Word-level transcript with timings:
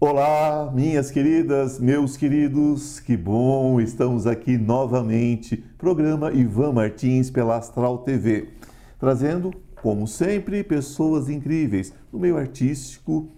Olá, 0.00 0.70
minhas 0.72 1.10
queridas, 1.10 1.80
meus 1.80 2.16
queridos, 2.16 3.00
que 3.00 3.16
bom, 3.16 3.80
estamos 3.80 4.28
aqui 4.28 4.56
novamente. 4.56 5.56
Programa 5.76 6.32
Ivan 6.32 6.72
Martins 6.72 7.30
pela 7.30 7.56
Astral 7.56 7.98
TV, 7.98 8.50
trazendo, 8.96 9.52
como 9.82 10.06
sempre, 10.06 10.62
pessoas 10.62 11.28
incríveis 11.28 11.92
no 12.12 12.20
meio 12.20 12.36
artístico, 12.36 13.28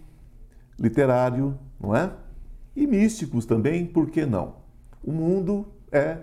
literário, 0.78 1.58
não 1.80 1.96
é? 1.96 2.12
E 2.76 2.86
místicos 2.86 3.46
também, 3.46 3.86
por 3.86 4.10
que 4.10 4.26
não? 4.26 4.56
O 5.02 5.12
mundo 5.12 5.66
é 5.90 6.18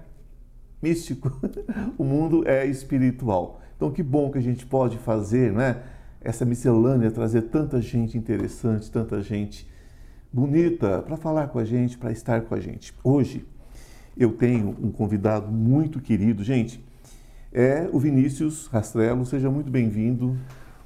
místico, 0.80 1.32
o 1.98 2.04
mundo 2.04 2.48
é 2.48 2.64
espiritual. 2.68 3.60
Então, 3.76 3.90
que 3.90 4.04
bom 4.04 4.30
que 4.30 4.38
a 4.38 4.42
gente 4.42 4.68
pode 4.68 5.00
fazer, 5.00 5.52
né? 5.52 5.82
Essa 6.22 6.46
miscelânea, 6.46 7.10
trazer 7.10 7.42
tanta 7.44 7.82
gente 7.82 8.20
interessante, 8.20 8.92
tanta 8.92 9.20
gente 9.20 9.76
bonita 10.38 11.02
para 11.02 11.18
falar 11.18 11.48
com 11.48 11.58
a 11.58 11.66
gente, 11.66 11.98
para 11.98 12.12
estar 12.12 12.42
com 12.42 12.54
a 12.54 12.60
gente. 12.60 12.94
Hoje 13.04 13.44
eu 14.16 14.34
tenho 14.34 14.76
um 14.80 14.92
convidado 14.92 15.52
muito 15.52 16.00
querido, 16.00 16.44
gente, 16.44 16.80
é 17.52 17.90
o 17.92 17.98
Vinícius 17.98 18.68
Rastrello, 18.68 19.26
seja 19.26 19.50
muito 19.50 19.72
bem-vindo. 19.72 20.38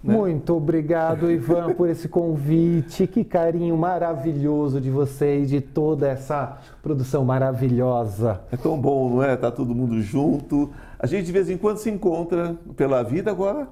Né? 0.01 0.15
Muito 0.15 0.55
obrigado, 0.55 1.29
Ivan, 1.29 1.73
por 1.73 1.89
esse 1.89 2.07
convite. 2.07 3.05
Que 3.05 3.25
carinho 3.25 3.75
maravilhoso 3.75 4.79
de 4.79 4.89
vocês, 4.89 5.49
de 5.49 5.59
toda 5.59 6.07
essa 6.07 6.57
produção 6.81 7.25
maravilhosa. 7.25 8.39
É 8.53 8.55
tão 8.55 8.79
bom, 8.79 9.15
não 9.15 9.23
é? 9.23 9.35
Tá 9.35 9.51
todo 9.51 9.75
mundo 9.75 10.01
junto. 10.01 10.71
A 10.97 11.05
gente 11.05 11.25
de 11.25 11.31
vez 11.33 11.49
em 11.49 11.57
quando 11.57 11.77
se 11.77 11.89
encontra 11.89 12.55
pela 12.77 13.03
vida, 13.03 13.29
agora 13.29 13.67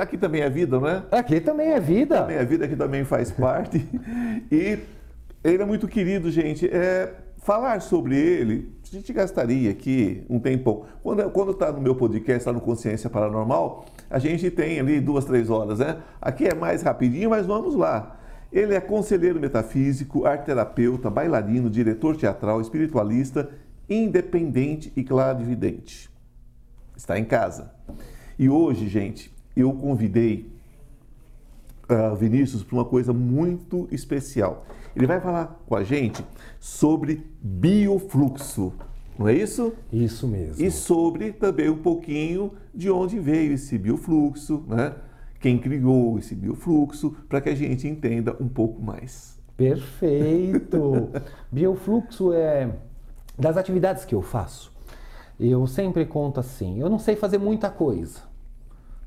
aqui 0.00 0.16
também 0.16 0.42
é 0.42 0.48
vida, 0.48 0.78
não 0.78 0.88
é? 0.88 1.02
Aqui 1.10 1.40
também 1.40 1.72
é 1.72 1.80
vida. 1.80 2.20
Também 2.20 2.36
é 2.36 2.44
vida, 2.44 2.68
que 2.68 2.76
também 2.76 3.04
faz 3.04 3.32
parte. 3.32 3.84
e 4.50 4.78
ele 5.44 5.62
é 5.62 5.66
muito 5.66 5.86
querido, 5.86 6.30
gente. 6.30 6.66
É, 6.66 7.12
falar 7.38 7.82
sobre 7.82 8.16
ele, 8.16 8.72
a 8.82 8.96
gente 8.96 9.12
gastaria 9.12 9.70
aqui 9.70 10.24
um 10.30 10.40
tempão. 10.40 10.86
Quando 11.02 11.50
está 11.50 11.70
no 11.70 11.82
meu 11.82 11.94
podcast, 11.94 12.38
está 12.38 12.52
no 12.52 12.60
Consciência 12.60 13.10
Paranormal, 13.10 13.84
a 14.08 14.18
gente 14.18 14.50
tem 14.50 14.80
ali 14.80 14.98
duas, 14.98 15.26
três 15.26 15.50
horas, 15.50 15.78
né? 15.78 15.98
Aqui 16.20 16.46
é 16.46 16.54
mais 16.54 16.80
rapidinho, 16.80 17.28
mas 17.28 17.44
vamos 17.44 17.74
lá. 17.74 18.18
Ele 18.50 18.74
é 18.74 18.80
conselheiro 18.80 19.38
metafísico, 19.38 20.24
arte-terapeuta, 20.24 21.10
bailarino, 21.10 21.68
diretor 21.68 22.16
teatral, 22.16 22.60
espiritualista, 22.62 23.50
independente 23.90 24.90
e 24.96 25.04
clarividente. 25.04 26.08
Está 26.96 27.18
em 27.18 27.24
casa. 27.24 27.72
E 28.38 28.48
hoje, 28.48 28.88
gente, 28.88 29.30
eu 29.54 29.72
convidei 29.74 30.53
uh, 31.88 32.14
Vinícius 32.16 32.62
para 32.62 32.76
uma 32.76 32.84
coisa 32.84 33.12
muito 33.12 33.88
especial. 33.90 34.64
Ele 34.94 35.06
vai 35.06 35.20
falar 35.20 35.60
com 35.66 35.74
a 35.74 35.82
gente 35.82 36.24
sobre 36.60 37.26
biofluxo, 37.42 38.72
não 39.18 39.28
é 39.28 39.34
isso? 39.34 39.72
Isso 39.92 40.26
mesmo. 40.26 40.64
E 40.64 40.70
sobre 40.70 41.32
também 41.32 41.68
um 41.68 41.76
pouquinho 41.76 42.52
de 42.74 42.90
onde 42.90 43.18
veio 43.18 43.52
esse 43.52 43.78
biofluxo, 43.78 44.64
né? 44.66 44.94
Quem 45.40 45.58
criou 45.58 46.18
esse 46.18 46.34
biofluxo, 46.34 47.14
para 47.28 47.40
que 47.40 47.48
a 47.48 47.54
gente 47.54 47.86
entenda 47.86 48.36
um 48.40 48.48
pouco 48.48 48.82
mais. 48.82 49.38
Perfeito! 49.56 51.10
biofluxo 51.52 52.32
é 52.32 52.74
das 53.38 53.56
atividades 53.56 54.04
que 54.04 54.14
eu 54.14 54.22
faço. 54.22 54.72
Eu 55.38 55.66
sempre 55.66 56.06
conto 56.06 56.40
assim: 56.40 56.80
eu 56.80 56.88
não 56.88 56.98
sei 56.98 57.14
fazer 57.14 57.38
muita 57.38 57.70
coisa. 57.70 58.20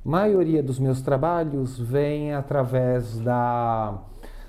Maioria 0.07 0.63
dos 0.63 0.79
meus 0.79 1.01
trabalhos 1.01 1.77
vem 1.77 2.33
através 2.33 3.19
da 3.19 4.01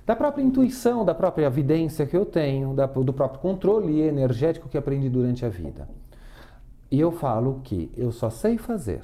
da 0.06 0.14
própria 0.14 0.42
intuição, 0.42 1.04
da 1.04 1.14
própria 1.14 1.46
evidência 1.46 2.06
que 2.06 2.16
eu 2.16 2.24
tenho, 2.24 2.72
da, 2.74 2.86
do 2.86 3.12
próprio 3.12 3.40
controle 3.40 4.00
energético 4.00 4.68
que 4.68 4.78
aprendi 4.78 5.10
durante 5.10 5.44
a 5.44 5.48
vida. 5.48 5.86
E 6.90 6.98
eu 7.00 7.10
falo 7.10 7.60
que 7.64 7.90
eu 7.94 8.12
só 8.12 8.30
sei 8.30 8.56
fazer 8.56 9.02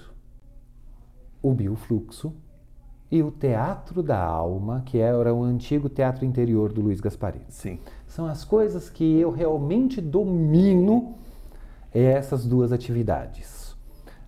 o 1.42 1.52
biofluxo 1.52 2.32
e 3.10 3.20
o 3.20 3.32
teatro 3.32 4.00
da 4.00 4.18
alma, 4.18 4.82
que 4.86 4.96
era 4.96 5.34
o 5.34 5.42
antigo 5.42 5.88
teatro 5.88 6.24
interior 6.24 6.72
do 6.72 6.80
Luiz 6.80 7.00
Gasparini. 7.00 7.46
Sim. 7.48 7.80
São 8.06 8.26
as 8.26 8.44
coisas 8.44 8.88
que 8.88 9.18
eu 9.18 9.32
realmente 9.32 10.00
domino 10.00 11.16
essas 11.92 12.46
duas 12.46 12.72
atividades. 12.72 13.63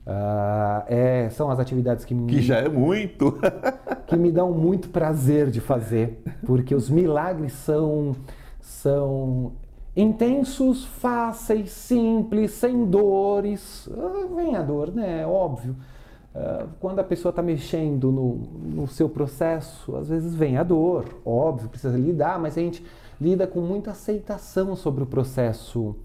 Uh, 0.06 0.84
é, 0.86 1.28
são 1.30 1.50
as 1.50 1.58
atividades 1.58 2.04
que 2.04 2.14
me, 2.14 2.32
que 2.32 2.40
já 2.40 2.58
é 2.58 2.68
muito. 2.68 3.40
que 4.06 4.14
me 4.14 4.30
dão 4.30 4.52
muito 4.52 4.88
prazer 4.88 5.50
de 5.50 5.60
fazer 5.60 6.22
porque 6.46 6.76
os 6.76 6.88
milagres 6.88 7.52
são 7.54 8.14
são 8.60 9.54
intensos 9.96 10.84
fáceis 10.84 11.72
simples 11.72 12.52
sem 12.52 12.86
dores. 12.86 13.88
Uh, 13.88 14.32
vem 14.36 14.54
a 14.54 14.62
dor 14.62 14.94
né? 14.94 15.22
É 15.22 15.26
óbvio. 15.26 15.74
Uh, 16.32 16.68
quando 16.78 17.00
a 17.00 17.04
pessoa 17.04 17.30
está 17.30 17.42
mexendo 17.42 18.12
no, 18.12 18.36
no 18.36 18.86
seu 18.86 19.08
processo 19.08 19.96
às 19.96 20.08
vezes 20.08 20.36
vem 20.36 20.56
a 20.56 20.62
dor 20.62 21.06
óbvio 21.24 21.68
precisa 21.68 21.96
lidar 21.96 22.38
mas 22.38 22.58
a 22.58 22.60
gente 22.60 22.84
lida 23.18 23.46
com 23.46 23.60
muita 23.60 23.92
aceitação 23.92 24.76
sobre 24.76 25.02
o 25.02 25.06
processo 25.06 25.96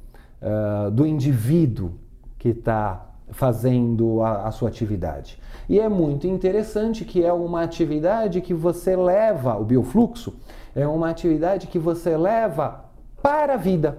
do 0.94 1.06
indivíduo 1.06 1.92
que 2.40 2.50
está 2.50 3.11
fazendo 3.32 4.22
a, 4.22 4.48
a, 4.48 4.52
sua 4.52 4.70
atividade. 4.70 5.40
E 5.68 5.80
é 5.80 5.88
muito 5.88 6.28
interessante 6.28 7.06
que 7.06 7.24
é 7.24 7.32
uma 7.32 7.64
atividade 7.64 8.42
que 8.42 8.54
você 8.54 8.96
leva, 8.96 9.58
o 9.58 9.64
biofluxo, 9.64 10.36
é 10.76 10.88
uma 10.88 11.10
atividade 11.10 11.68
que 11.68 11.80
você 11.80 12.16
leva 12.16 12.86
para 13.22 13.54
a 13.56 13.58
vida. 13.58 13.98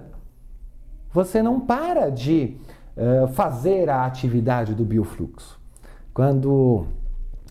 Você 1.11 1.41
não 1.41 1.59
para 1.59 2.09
de 2.09 2.57
uh, 2.95 3.27
fazer 3.29 3.89
a 3.89 4.05
atividade 4.05 4.73
do 4.73 4.85
biofluxo. 4.85 5.59
Quando 6.13 6.85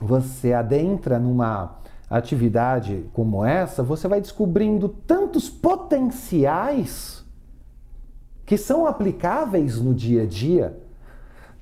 você 0.00 0.52
adentra 0.52 1.18
numa 1.18 1.78
atividade 2.08 3.04
como 3.12 3.44
essa, 3.44 3.82
você 3.82 4.06
vai 4.06 4.20
descobrindo 4.20 4.88
tantos 4.88 5.48
potenciais 5.48 7.24
que 8.44 8.56
são 8.56 8.86
aplicáveis 8.86 9.80
no 9.80 9.94
dia 9.94 10.22
a 10.24 10.26
dia 10.26 10.81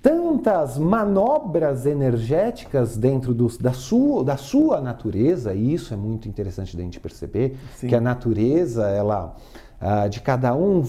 tantas 0.03 0.79
manobras 0.79 1.85
energéticas 1.85 2.97
dentro 2.97 3.35
do, 3.35 3.47
da, 3.59 3.73
sua, 3.73 4.25
da 4.25 4.37
sua 4.37 4.81
natureza, 4.81 5.55
e 5.55 5.75
isso 5.75 5.93
é 5.93 5.97
muito 5.97 6.29
interessante 6.29 6.77
da 6.77 6.83
gente 6.83 6.99
perceber, 6.99 7.57
Sim. 7.77 7.89
que 7.89 7.95
a 7.95 8.01
natureza, 8.01 8.89
ela 8.89 9.37
ah, 9.81 10.09
de 10.09 10.21
cada 10.21 10.55
um 10.55 10.85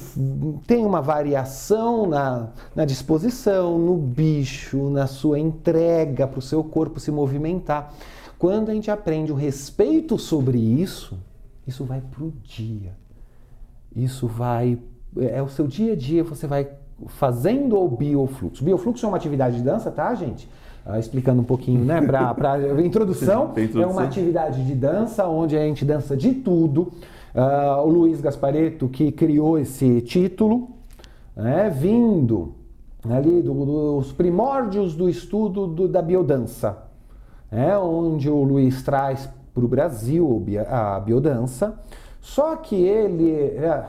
tem 0.67 0.85
uma 0.85 1.01
variação 1.01 2.07
na, 2.07 2.49
na 2.75 2.83
disposição, 2.83 3.79
no 3.79 3.95
bicho, 3.95 4.89
na 4.89 5.07
sua 5.07 5.39
entrega 5.39 6.27
para 6.27 6.39
o 6.39 6.41
seu 6.41 6.61
corpo 6.61 6.99
se 6.99 7.09
movimentar. 7.09 7.93
Quando 8.37 8.69
a 8.69 8.73
gente 8.73 8.91
aprende 8.91 9.31
o 9.31 9.35
respeito 9.35 10.17
sobre 10.17 10.57
isso, 10.57 11.17
isso 11.65 11.85
vai 11.85 12.01
para 12.01 12.23
o 12.23 12.33
dia. 12.43 12.93
Isso 13.95 14.27
vai. 14.27 14.77
É 15.17 15.41
o 15.41 15.47
seu 15.47 15.67
dia 15.67 15.93
a 15.93 15.95
dia, 15.95 16.23
você 16.23 16.45
vai 16.45 16.67
fazendo 17.07 17.79
o 17.79 17.87
biofluxo. 17.87 18.63
Biofluxo 18.63 19.05
é 19.05 19.09
uma 19.09 19.17
atividade 19.17 19.57
de 19.57 19.63
dança, 19.63 19.91
tá, 19.91 20.13
gente? 20.15 20.49
Uh, 20.85 20.97
explicando 20.97 21.41
um 21.41 21.45
pouquinho, 21.45 21.85
né, 21.85 22.01
para 22.01 22.57
introdução, 22.83 23.51
introdução, 23.51 23.83
é 23.83 23.85
uma 23.85 24.03
atividade 24.03 24.65
de 24.65 24.73
dança 24.73 25.27
onde 25.27 25.55
a 25.55 25.61
gente 25.61 25.85
dança 25.85 26.17
de 26.17 26.33
tudo. 26.33 26.91
Uh, 27.35 27.85
o 27.85 27.89
Luiz 27.89 28.19
Gaspareto, 28.19 28.89
que 28.89 29.11
criou 29.11 29.59
esse 29.59 30.01
título, 30.01 30.69
né, 31.35 31.69
vindo 31.69 32.55
ali 33.09 33.41
do, 33.41 33.53
dos 33.99 34.11
primórdios 34.11 34.95
do 34.95 35.09
estudo 35.09 35.67
do, 35.67 35.87
da 35.87 36.01
biodança, 36.01 36.77
né, 37.51 37.77
onde 37.77 38.29
o 38.29 38.43
Luiz 38.43 38.81
traz 38.81 39.29
para 39.53 39.63
o 39.63 39.67
Brasil 39.67 40.43
a 40.69 40.99
biodança, 40.99 41.77
só 42.21 42.55
que 42.55 42.75
ele. 42.75 43.31
É, 43.31 43.83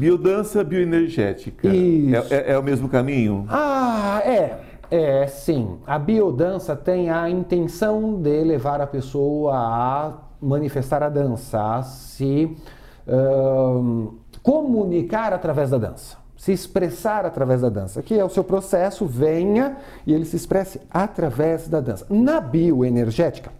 Biodança 0.00 0.64
bioenergética. 0.64 1.68
Isso. 1.68 2.32
É, 2.32 2.36
é, 2.36 2.52
é, 2.52 2.58
o 2.58 2.62
mesmo 2.62 2.88
caminho? 2.88 3.44
Ah, 3.50 4.22
é. 4.24 4.58
É, 4.90 5.26
sim. 5.26 5.76
A 5.86 5.98
biodança 5.98 6.74
tem 6.74 7.10
a 7.10 7.28
intenção 7.28 8.18
de 8.18 8.42
levar 8.42 8.80
a 8.80 8.86
pessoa 8.86 9.52
a 9.54 10.14
manifestar 10.40 11.02
a 11.02 11.10
dança, 11.10 11.76
a 11.76 11.82
se 11.82 12.56
uh, 13.06 14.14
comunicar 14.42 15.34
através 15.34 15.68
da 15.68 15.76
dança, 15.76 16.16
se 16.34 16.50
expressar 16.50 17.26
através 17.26 17.60
da 17.60 17.68
dança, 17.68 18.02
que 18.02 18.18
é 18.18 18.24
o 18.24 18.30
seu 18.30 18.42
processo, 18.42 19.04
venha 19.04 19.76
e 20.06 20.14
ele 20.14 20.24
se 20.24 20.34
expresse 20.34 20.80
através 20.90 21.68
da 21.68 21.78
dança. 21.78 22.06
Na 22.08 22.40
bioenergética, 22.40 23.52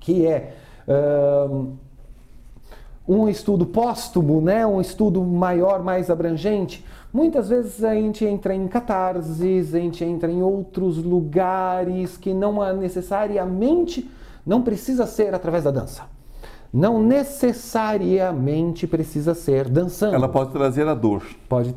que 0.00 0.26
é 0.26 0.52
uh, 0.88 1.78
um 3.08 3.28
estudo 3.28 3.64
póstumo, 3.66 4.40
né, 4.40 4.66
um 4.66 4.80
estudo 4.80 5.22
maior, 5.22 5.82
mais 5.82 6.10
abrangente, 6.10 6.84
muitas 7.12 7.48
vezes 7.48 7.84
a 7.84 7.94
gente 7.94 8.24
entra 8.24 8.54
em 8.54 8.66
catarses, 8.66 9.74
a 9.74 9.78
gente 9.78 10.04
entra 10.04 10.30
em 10.30 10.42
outros 10.42 10.96
lugares 11.02 12.16
que 12.16 12.34
não 12.34 12.74
necessariamente 12.76 14.10
não 14.44 14.62
precisa 14.62 15.06
ser 15.06 15.34
através 15.34 15.64
da 15.64 15.70
dança. 15.70 16.02
não 16.72 17.00
necessariamente 17.02 18.86
precisa 18.86 19.34
ser 19.34 19.68
dançando. 19.68 20.14
Ela 20.14 20.28
pode 20.28 20.50
trazer 20.50 20.86
a 20.86 20.94
dor. 20.94 21.22
Pode, 21.48 21.74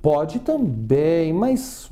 pode 0.00 0.38
também, 0.38 1.32
mas 1.32 1.90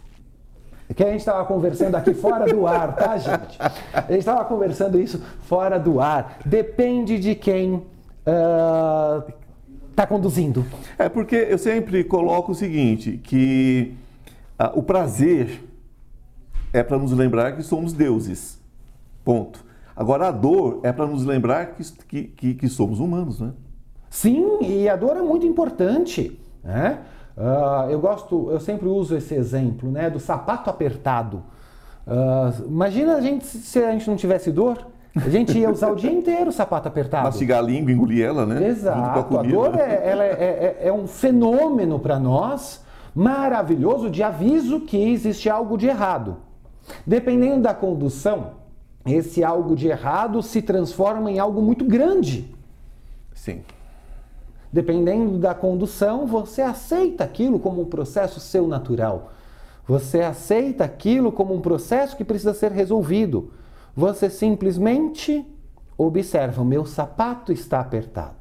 que 0.94 1.02
a 1.02 1.10
gente 1.10 1.20
estava 1.20 1.44
conversando 1.44 1.94
aqui 1.94 2.12
fora 2.14 2.46
do 2.52 2.66
ar, 2.66 2.94
tá, 2.96 3.16
gente? 3.16 3.58
A 3.92 4.00
gente 4.10 4.18
estava 4.18 4.44
conversando 4.44 5.00
isso 5.00 5.22
fora 5.42 5.78
do 5.78 6.00
ar. 6.00 6.38
Depende 6.44 7.18
de 7.18 7.34
quem 7.34 7.82
está 9.90 10.06
conduzindo. 10.06 10.64
É 10.98 11.08
porque 11.08 11.36
eu 11.36 11.58
sempre 11.58 12.04
coloco 12.04 12.52
o 12.52 12.54
seguinte, 12.54 13.18
que 13.22 13.94
ah, 14.58 14.72
o 14.74 14.82
prazer 14.82 15.62
é 16.72 16.82
para 16.82 16.98
nos 16.98 17.12
lembrar 17.12 17.56
que 17.56 17.62
somos 17.62 17.92
deuses. 17.92 18.60
Ponto. 19.24 19.64
Agora, 19.94 20.28
a 20.28 20.30
dor 20.30 20.80
é 20.82 20.90
para 20.90 21.06
nos 21.06 21.24
lembrar 21.24 21.74
que, 21.74 22.24
que, 22.24 22.54
que, 22.54 22.68
somos 22.68 22.98
humanos, 22.98 23.40
né? 23.40 23.52
Sim, 24.08 24.58
e 24.62 24.88
a 24.88 24.96
dor 24.96 25.16
é 25.16 25.22
muito 25.22 25.46
importante. 25.46 26.40
Né? 26.64 26.98
Uh, 27.36 27.90
eu 27.90 28.00
gosto, 28.00 28.50
eu 28.50 28.60
sempre 28.60 28.88
uso 28.88 29.16
esse 29.16 29.34
exemplo 29.34 29.90
né, 29.90 30.08
do 30.08 30.18
sapato 30.18 30.70
apertado. 30.70 31.42
Uh, 32.06 32.66
imagina 32.66 33.16
a 33.16 33.20
gente 33.20 33.46
se 33.46 33.78
a 33.78 33.92
gente 33.92 34.08
não 34.08 34.16
tivesse 34.16 34.50
dor. 34.50 34.86
A 35.14 35.28
gente 35.28 35.58
ia 35.58 35.70
usar 35.70 35.90
o 35.90 35.94
dia 35.94 36.10
inteiro 36.10 36.48
o 36.48 36.52
sapato 36.52 36.88
apertado. 36.88 37.24
Mastigar 37.24 37.58
a 37.58 37.62
língua, 37.62 37.92
engolir 37.92 38.24
ela, 38.24 38.46
né? 38.46 38.66
Exato. 38.66 39.38
A, 39.38 39.42
dor 39.42 39.78
é, 39.78 40.00
ela 40.08 40.24
é, 40.24 40.30
é, 40.30 40.88
é 40.88 40.92
um 40.92 41.06
fenômeno 41.06 41.98
para 41.98 42.18
nós 42.18 42.82
maravilhoso 43.14 44.08
de 44.08 44.22
aviso 44.22 44.80
que 44.80 44.96
existe 44.96 45.50
algo 45.50 45.76
de 45.76 45.86
errado. 45.86 46.38
Dependendo 47.06 47.62
da 47.62 47.74
condução, 47.74 48.52
esse 49.04 49.44
algo 49.44 49.76
de 49.76 49.88
errado 49.88 50.42
se 50.42 50.62
transforma 50.62 51.30
em 51.30 51.38
algo 51.38 51.60
muito 51.60 51.84
grande. 51.84 52.54
Sim. 53.34 53.62
Dependendo 54.72 55.36
da 55.36 55.54
condução, 55.54 56.26
você 56.26 56.62
aceita 56.62 57.24
aquilo 57.24 57.58
como 57.58 57.82
um 57.82 57.84
processo 57.84 58.40
seu 58.40 58.66
natural. 58.66 59.32
Você 59.86 60.20
aceita 60.20 60.84
aquilo 60.84 61.30
como 61.30 61.54
um 61.54 61.60
processo 61.60 62.16
que 62.16 62.24
precisa 62.24 62.54
ser 62.54 62.72
resolvido. 62.72 63.52
Você 63.94 64.30
simplesmente 64.30 65.46
observa: 65.96 66.62
o 66.62 66.64
meu 66.64 66.84
sapato 66.86 67.52
está 67.52 67.80
apertado. 67.80 68.36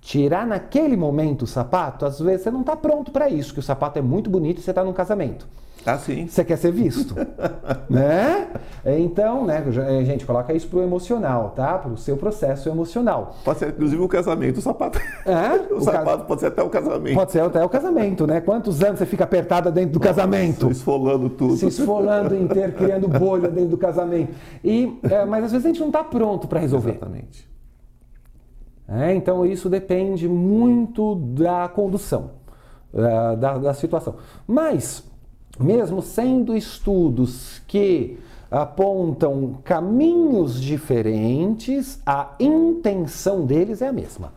Tirar 0.00 0.46
naquele 0.46 0.96
momento 0.96 1.42
o 1.42 1.46
sapato, 1.46 2.04
às 2.04 2.20
vezes 2.20 2.42
você 2.42 2.50
não 2.50 2.60
está 2.60 2.76
pronto 2.76 3.10
para 3.10 3.28
isso, 3.30 3.54
que 3.54 3.60
o 3.60 3.62
sapato 3.62 3.98
é 3.98 4.02
muito 4.02 4.28
bonito 4.28 4.58
e 4.58 4.62
você 4.62 4.70
está 4.70 4.84
num 4.84 4.92
casamento. 4.92 5.48
Ah, 5.86 5.98
sim. 5.98 6.26
Você 6.26 6.42
quer 6.44 6.56
ser 6.56 6.72
visto, 6.72 7.14
né? 7.90 8.48
Então, 8.86 9.44
né, 9.44 9.62
a 10.00 10.04
gente 10.04 10.24
coloca 10.24 10.52
isso 10.52 10.66
pro 10.68 10.82
emocional, 10.82 11.52
tá? 11.54 11.78
Pro 11.78 11.96
seu 11.96 12.16
processo 12.16 12.68
emocional. 12.68 13.36
Pode 13.44 13.58
ser, 13.58 13.68
inclusive, 13.68 14.02
o 14.02 14.08
casamento, 14.08 14.58
o 14.58 14.62
sapato. 14.62 14.98
É? 15.26 15.56
o, 15.72 15.76
o 15.76 15.80
sapato 15.80 16.18
ca... 16.18 16.24
pode 16.24 16.40
ser 16.40 16.46
até 16.46 16.62
o 16.62 16.70
casamento. 16.70 17.14
Pode 17.14 17.32
ser 17.32 17.40
até 17.40 17.64
o 17.64 17.68
casamento, 17.68 18.26
né? 18.26 18.40
Quantos 18.40 18.82
anos 18.82 18.98
você 18.98 19.06
fica 19.06 19.24
apertada 19.24 19.70
dentro 19.70 19.98
do 19.98 19.98
Nossa, 19.98 20.14
casamento? 20.14 20.66
Se 20.66 20.72
esfolando 20.72 21.28
tudo. 21.28 21.56
Se 21.56 21.66
esfolando 21.66 22.34
inteiro, 22.34 22.72
criando 22.72 23.06
bolha 23.06 23.48
dentro 23.48 23.70
do 23.70 23.78
casamento. 23.78 24.34
E, 24.62 24.98
é, 25.02 25.24
mas 25.24 25.44
às 25.44 25.52
vezes 25.52 25.66
a 25.66 25.68
gente 25.68 25.80
não 25.80 25.88
está 25.88 26.02
pronto 26.02 26.48
para 26.48 26.60
resolver. 26.60 26.92
Exatamente. 26.92 27.54
É, 28.88 29.14
então 29.14 29.46
isso 29.46 29.68
depende 29.68 30.28
muito 30.28 31.14
da 31.14 31.68
condução, 31.68 32.32
é, 32.92 33.36
da, 33.36 33.58
da 33.58 33.74
situação. 33.74 34.16
Mas 34.46 35.02
mesmo 35.58 36.02
sendo 36.02 36.56
estudos 36.56 37.60
que 37.66 38.18
apontam 38.50 39.58
caminhos 39.64 40.60
diferentes, 40.60 42.00
a 42.04 42.32
intenção 42.38 43.44
deles 43.44 43.82
é 43.82 43.88
a 43.88 43.92
mesma. 43.92 44.32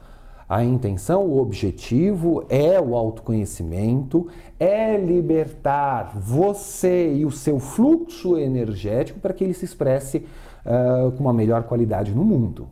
A 0.49 0.63
intenção, 0.63 1.25
o 1.25 1.41
objetivo 1.41 2.45
é 2.47 2.79
o 2.79 2.95
autoconhecimento, 2.95 4.27
é 4.57 4.95
libertar 4.97 6.13
você 6.15 7.13
e 7.13 7.25
o 7.25 7.31
seu 7.31 7.59
fluxo 7.59 8.37
energético 8.37 9.19
para 9.19 9.33
que 9.33 9.43
ele 9.43 9.53
se 9.53 9.65
expresse 9.65 10.25
uh, 10.65 11.11
com 11.11 11.19
uma 11.19 11.33
melhor 11.33 11.63
qualidade 11.63 12.15
no 12.15 12.23
mundo. 12.23 12.69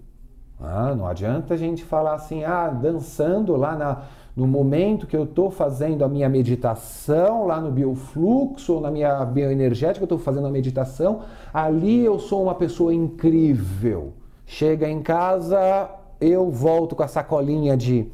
Ah, 0.59 0.95
não 0.95 1.05
adianta 1.05 1.53
a 1.53 1.57
gente 1.57 1.83
falar 1.83 2.13
assim, 2.13 2.45
ah, 2.45 2.69
dançando 2.69 3.57
lá 3.57 3.75
na, 3.75 4.03
no 4.35 4.45
momento 4.45 5.07
que 5.07 5.15
eu 5.15 5.23
estou 5.23 5.49
fazendo 5.49 6.03
a 6.03 6.09
minha 6.09 6.27
meditação, 6.27 7.47
lá 7.47 7.61
no 7.61 7.71
biofluxo, 7.71 8.73
ou 8.73 8.81
na 8.81 8.91
minha 8.91 9.23
bioenergética, 9.23 10.03
eu 10.03 10.05
estou 10.05 10.19
fazendo 10.19 10.45
a 10.45 10.51
meditação, 10.51 11.21
ali 11.53 12.03
eu 12.03 12.19
sou 12.19 12.43
uma 12.43 12.55
pessoa 12.55 12.93
incrível. 12.93 14.11
Chega 14.45 14.89
em 14.89 15.01
casa, 15.01 15.89
eu 16.19 16.51
volto 16.51 16.97
com 16.97 17.03
a 17.03 17.07
sacolinha 17.07 17.77
de, 17.77 18.07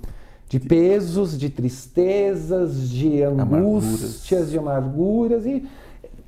de 0.47 0.59
pesos, 0.59 1.38
de 1.38 1.50
tristezas, 1.50 2.88
de 2.88 3.23
angústias, 3.23 4.21
amarguras. 4.21 4.51
de 4.51 4.59
amarguras, 4.59 5.45
e, 5.47 5.68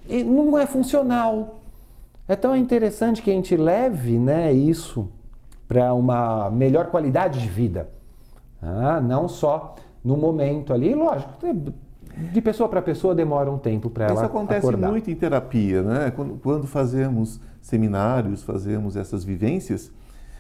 e 0.09 0.23
não 0.23 0.57
é 0.57 0.65
funcional. 0.65 1.59
É 2.27 2.35
tão 2.35 2.55
interessante 2.55 3.21
que 3.21 3.29
a 3.29 3.33
gente 3.33 3.55
leve 3.55 4.17
né, 4.17 4.51
isso 4.51 5.07
para 5.67 5.93
uma 5.93 6.49
melhor 6.49 6.87
qualidade 6.87 7.39
de 7.39 7.47
vida. 7.47 7.89
Ah, 8.61 9.01
não 9.01 9.27
só 9.27 9.75
no 10.03 10.17
momento 10.17 10.73
ali. 10.73 10.93
Lógico, 10.93 11.31
de 12.31 12.41
pessoa 12.41 12.69
para 12.69 12.81
pessoa 12.81 13.15
demora 13.15 13.49
um 13.49 13.57
tempo 13.57 13.89
para 13.89 14.05
ela 14.05 14.13
Isso 14.13 14.25
acontece 14.25 14.67
acordar. 14.67 14.89
muito 14.89 15.09
em 15.09 15.15
terapia, 15.15 15.81
né? 15.81 16.11
Quando, 16.11 16.35
quando, 16.35 16.67
fazemos 16.67 17.39
seminários, 17.61 18.43
fazemos 18.43 18.95
essas 18.95 19.23
vivências, 19.23 19.91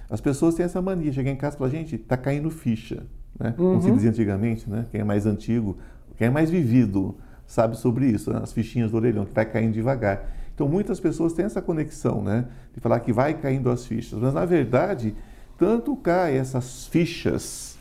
as 0.09 0.21
pessoas 0.21 0.53
têm 0.55 0.65
essa 0.65 0.81
mania, 0.81 1.11
chega 1.11 1.29
em 1.29 1.35
casa 1.35 1.55
e 1.55 1.59
fala, 1.59 1.71
gente, 1.71 1.95
está 1.95 2.15
caindo 2.15 2.49
ficha, 2.51 3.03
né? 3.39 3.53
Como 3.57 3.81
se 3.81 3.89
uhum. 3.89 3.95
dizia 3.95 4.11
antigamente, 4.11 4.69
né? 4.69 4.85
Quem 4.91 5.01
é 5.01 5.03
mais 5.03 5.25
antigo, 5.25 5.77
quem 6.15 6.27
é 6.27 6.29
mais 6.29 6.49
vivido, 6.49 7.15
sabe 7.47 7.77
sobre 7.77 8.05
isso, 8.05 8.31
né? 8.31 8.39
as 8.43 8.53
fichinhas 8.53 8.91
do 8.91 8.97
orelhão, 8.97 9.25
que 9.25 9.33
vai 9.33 9.45
caindo 9.45 9.73
devagar. 9.73 10.29
Então, 10.53 10.67
muitas 10.67 10.99
pessoas 10.99 11.33
têm 11.33 11.45
essa 11.45 11.61
conexão, 11.61 12.21
né? 12.21 12.45
De 12.73 12.79
falar 12.79 12.99
que 12.99 13.11
vai 13.11 13.33
caindo 13.33 13.71
as 13.71 13.85
fichas, 13.85 14.19
mas 14.19 14.33
na 14.33 14.45
verdade, 14.45 15.15
tanto 15.57 15.95
cai 15.95 16.37
essas 16.37 16.85
fichas 16.85 17.72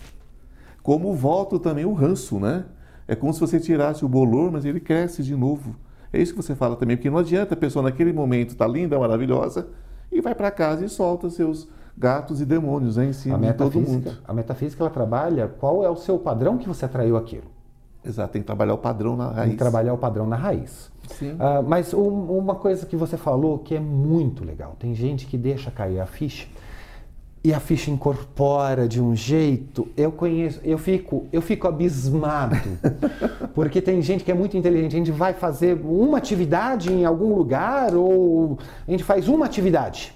como 0.83 1.15
volta 1.15 1.59
também 1.59 1.85
o 1.85 1.93
ranço, 1.93 2.39
né? 2.39 2.65
É 3.07 3.15
como 3.15 3.33
se 3.33 3.41
você 3.41 3.61
tirasse 3.61 4.05
o 4.05 4.09
bolor, 4.09 4.51
mas 4.51 4.65
ele 4.65 4.81
cresce 4.81 5.23
de 5.23 5.37
novo. 5.37 5.77
É 6.13 6.21
isso 6.21 6.35
que 6.35 6.43
você 6.43 6.55
fala 6.55 6.77
também, 6.77 6.97
porque 6.97 7.11
não 7.11 7.19
adianta 7.19 7.55
a 7.55 7.57
pessoa 7.57 7.83
naquele 7.83 8.13
momento 8.13 8.51
estar 8.51 8.67
tá 8.67 8.71
linda, 8.71 8.99
maravilhosa, 8.99 9.69
e 10.11 10.21
vai 10.21 10.35
para 10.35 10.51
casa 10.51 10.85
e 10.85 10.89
solta 10.89 11.31
seus 11.31 11.69
gatos 11.97 12.41
e 12.41 12.45
demônios 12.45 12.97
né, 12.97 13.07
em 13.07 13.13
cima 13.13 13.39
de 13.39 13.53
todo 13.55 13.81
mundo. 13.81 14.13
A 14.27 14.33
metafísica 14.33 14.83
ela 14.83 14.91
trabalha 14.91 15.49
qual 15.49 15.85
é 15.85 15.89
o 15.89 15.97
seu 15.97 16.19
padrão 16.19 16.59
que 16.59 16.69
você 16.69 16.85
atraiu 16.85 17.17
aquilo. 17.17 17.51
Exato, 18.05 18.33
tem 18.33 18.43
que 18.43 18.47
trabalhar 18.47 18.75
o 18.75 18.79
padrão 18.79 19.17
na 19.17 19.29
raiz. 19.29 19.43
Tem 19.43 19.51
que 19.53 19.57
trabalhar 19.57 19.95
o 19.95 19.99
padrão 19.99 20.27
na 20.27 20.37
raiz. 20.37 20.91
Sim. 21.09 21.33
Uh, 21.35 21.63
mas 21.67 21.95
um, 21.95 22.03
uma 22.03 22.57
coisa 22.57 22.85
que 22.85 22.97
você 22.97 23.17
falou 23.17 23.59
que 23.59 23.77
é 23.77 23.81
muito 23.81 24.45
legal, 24.45 24.77
tem 24.79 24.95
gente 24.95 25.27
que 25.27 25.39
deixa 25.39 25.71
cair 25.71 26.01
a 26.01 26.07
ficha 26.07 26.49
e 27.45 27.53
a 27.53 27.59
ficha 27.59 27.91
incorpora 27.91 28.87
de 28.87 29.03
um 29.03 29.17
jeito, 29.17 29.89
eu 29.97 30.13
conheço, 30.13 30.61
eu 30.63 30.79
fico, 30.79 31.27
eu 31.33 31.43
fico 31.43 31.67
abismado. 31.67 32.57
Porque 33.53 33.83
tem 33.83 34.01
gente 34.01 34.23
que 34.23 34.31
é 34.31 34.35
muito 34.35 34.57
inteligente, 34.57 34.95
a 34.95 34.99
gente 34.99 35.11
vai 35.11 35.35
fazer 35.35 35.77
uma 35.85 36.19
atividade 36.19 36.93
em 36.93 37.05
algum 37.05 37.35
lugar 37.35 37.97
ou 37.97 38.59
a 38.87 38.91
gente 38.91 39.03
faz 39.03 39.29
uma 39.29 39.45
atividade. 39.45 40.15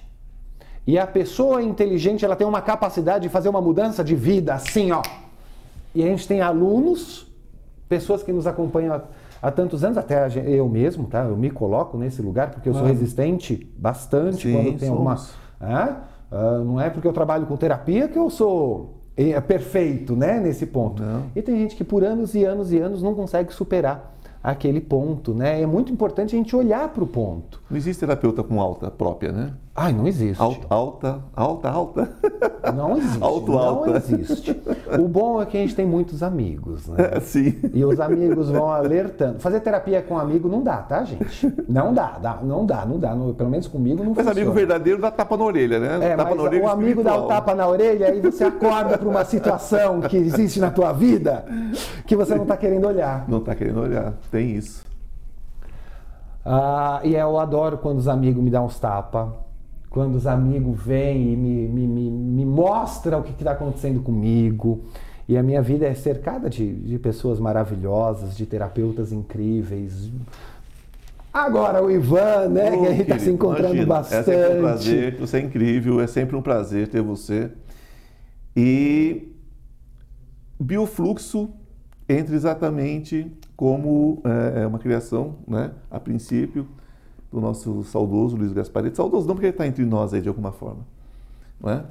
E 0.86 0.96
a 0.96 1.06
pessoa 1.06 1.60
inteligente, 1.60 2.24
ela 2.24 2.36
tem 2.36 2.46
uma 2.46 2.62
capacidade 2.62 3.24
de 3.24 3.28
fazer 3.28 3.48
uma 3.48 3.60
mudança 3.60 4.04
de 4.04 4.14
vida 4.14 4.54
assim, 4.54 4.92
ó. 4.92 5.02
E 5.92 6.04
a 6.04 6.06
gente 6.06 6.28
tem 6.28 6.40
alunos, 6.40 7.26
pessoas 7.88 8.22
que 8.22 8.32
nos 8.32 8.46
acompanham 8.46 8.94
há, 8.94 9.00
há 9.42 9.50
tantos 9.50 9.82
anos, 9.82 9.98
até 9.98 10.28
eu 10.46 10.68
mesmo, 10.68 11.08
tá? 11.08 11.24
Eu 11.24 11.36
me 11.36 11.50
coloco 11.50 11.98
nesse 11.98 12.22
lugar 12.22 12.50
porque 12.50 12.68
eu 12.68 12.74
sou 12.74 12.84
resistente 12.84 13.68
bastante 13.76 14.46
Sim, 14.46 14.52
quando 14.52 14.78
tem 14.78 14.88
somos. 14.88 14.92
alguma 15.60 16.00
Uh, 16.30 16.64
não 16.64 16.80
é 16.80 16.90
porque 16.90 17.06
eu 17.06 17.12
trabalho 17.12 17.46
com 17.46 17.56
terapia 17.56 18.08
que 18.08 18.18
eu 18.18 18.28
sou 18.28 18.96
é, 19.16 19.40
perfeito 19.40 20.14
né, 20.14 20.40
nesse 20.40 20.66
ponto. 20.66 21.02
Não. 21.02 21.24
E 21.34 21.42
tem 21.42 21.56
gente 21.58 21.76
que 21.76 21.84
por 21.84 22.04
anos 22.04 22.34
e 22.34 22.44
anos 22.44 22.72
e 22.72 22.78
anos 22.78 23.02
não 23.02 23.14
consegue 23.14 23.52
superar 23.52 24.14
aquele 24.42 24.80
ponto, 24.80 25.34
né? 25.34 25.60
É 25.60 25.66
muito 25.66 25.92
importante 25.92 26.36
a 26.36 26.38
gente 26.38 26.54
olhar 26.54 26.88
para 26.90 27.02
o 27.02 27.06
ponto. 27.06 27.60
Não 27.68 27.76
existe 27.76 28.00
terapeuta 28.00 28.44
com 28.44 28.60
alta 28.60 28.90
própria, 28.90 29.32
né? 29.32 29.52
Ai, 29.76 29.92
não 29.92 30.08
existe. 30.08 30.42
Alta, 30.42 31.20
alta, 31.34 31.68
alta. 31.68 32.08
Não 32.74 32.96
existe. 32.96 33.22
Alto, 33.22 33.52
não 33.52 33.58
alta. 33.58 33.90
existe. 33.98 34.58
O 34.98 35.06
bom 35.06 35.42
é 35.42 35.44
que 35.44 35.58
a 35.58 35.60
gente 35.60 35.74
tem 35.74 35.84
muitos 35.84 36.22
amigos, 36.22 36.88
né? 36.88 37.20
Sim. 37.20 37.54
E 37.74 37.84
os 37.84 38.00
amigos 38.00 38.48
vão 38.48 38.70
alertando. 38.72 39.38
Fazer 39.38 39.60
terapia 39.60 40.00
com 40.00 40.18
amigo 40.18 40.48
não 40.48 40.62
dá, 40.62 40.78
tá, 40.78 41.04
gente? 41.04 41.52
Não 41.68 41.92
dá, 41.92 42.18
dá 42.18 42.38
não 42.42 42.64
dá, 42.64 42.86
não 42.86 42.98
dá. 42.98 43.14
No, 43.14 43.34
pelo 43.34 43.50
menos 43.50 43.68
comigo 43.68 43.98
não 44.02 44.14
mas 44.14 44.24
funciona. 44.24 44.30
Mas 44.30 44.38
amigo 44.38 44.52
verdadeiro 44.52 44.98
dá 44.98 45.10
tapa 45.10 45.36
na 45.36 45.44
orelha, 45.44 45.78
né? 45.78 46.12
É, 46.12 46.16
tapa 46.16 46.30
mas 46.30 46.36
na 46.38 46.42
orelha 46.42 46.64
o 46.64 46.68
amigo 46.68 47.02
dá 47.02 47.14
o 47.14 47.26
tapa 47.26 47.54
na 47.54 47.68
orelha 47.68 48.14
e 48.14 48.20
você 48.22 48.44
acorda 48.44 48.96
para 48.96 49.08
uma 49.08 49.24
situação 49.26 50.00
que 50.00 50.16
existe 50.16 50.58
na 50.58 50.70
tua 50.70 50.92
vida 50.92 51.44
que 52.06 52.16
você 52.16 52.34
não 52.34 52.44
está 52.44 52.56
querendo 52.56 52.86
olhar. 52.86 53.26
Não 53.28 53.38
está 53.38 53.54
querendo 53.54 53.80
olhar, 53.80 54.14
tem 54.30 54.56
isso. 54.56 54.86
Ah, 56.42 57.00
e 57.04 57.14
eu 57.14 57.38
adoro 57.38 57.76
quando 57.76 57.98
os 57.98 58.08
amigos 58.08 58.42
me 58.42 58.48
dão 58.48 58.64
uns 58.64 58.78
tapas 58.78 59.45
quando 59.96 60.16
os 60.16 60.26
amigos 60.26 60.78
vêm 60.78 61.32
e 61.32 61.36
me, 61.38 61.68
me, 61.68 61.86
me, 61.86 62.10
me 62.10 62.44
mostram 62.44 63.20
o 63.20 63.22
que 63.22 63.30
está 63.30 63.52
acontecendo 63.52 64.02
comigo. 64.02 64.84
E 65.26 65.38
a 65.38 65.42
minha 65.42 65.62
vida 65.62 65.86
é 65.86 65.94
cercada 65.94 66.50
de, 66.50 66.70
de 66.70 66.98
pessoas 66.98 67.40
maravilhosas, 67.40 68.36
de 68.36 68.44
terapeutas 68.44 69.10
incríveis. 69.10 70.10
Agora 71.32 71.82
o 71.82 71.90
Ivan, 71.90 72.50
né? 72.50 72.72
Oh, 72.74 72.82
que 72.82 72.86
a 72.86 72.90
gente 72.90 73.02
está 73.04 73.18
se 73.18 73.30
encontrando 73.30 73.68
imagina, 73.68 73.86
bastante. 73.86 74.30
É 74.30 74.34
sempre 74.34 74.58
um 74.58 74.60
prazer, 74.60 75.16
você 75.16 75.36
é 75.38 75.40
incrível, 75.40 76.00
é 76.02 76.06
sempre 76.06 76.36
um 76.36 76.42
prazer 76.42 76.88
ter 76.88 77.00
você. 77.00 77.50
E 78.54 79.34
biofluxo 80.60 81.48
entra 82.06 82.36
exatamente 82.36 83.32
como 83.56 84.20
é, 84.26 84.60
é, 84.60 84.66
uma 84.66 84.78
criação, 84.78 85.36
né, 85.48 85.70
a 85.90 85.98
princípio, 85.98 86.68
do 87.30 87.40
nosso 87.40 87.82
saudoso 87.84 88.36
Luiz 88.36 88.52
Gasparetti. 88.52 88.96
Saudoso 88.96 89.26
não 89.26 89.34
porque 89.34 89.46
ele 89.46 89.52
está 89.52 89.66
entre 89.66 89.84
nós 89.84 90.14
aí 90.14 90.20
de 90.20 90.28
alguma 90.28 90.52
forma. 90.52 90.86
Não 91.60 91.70
é? 91.70 91.84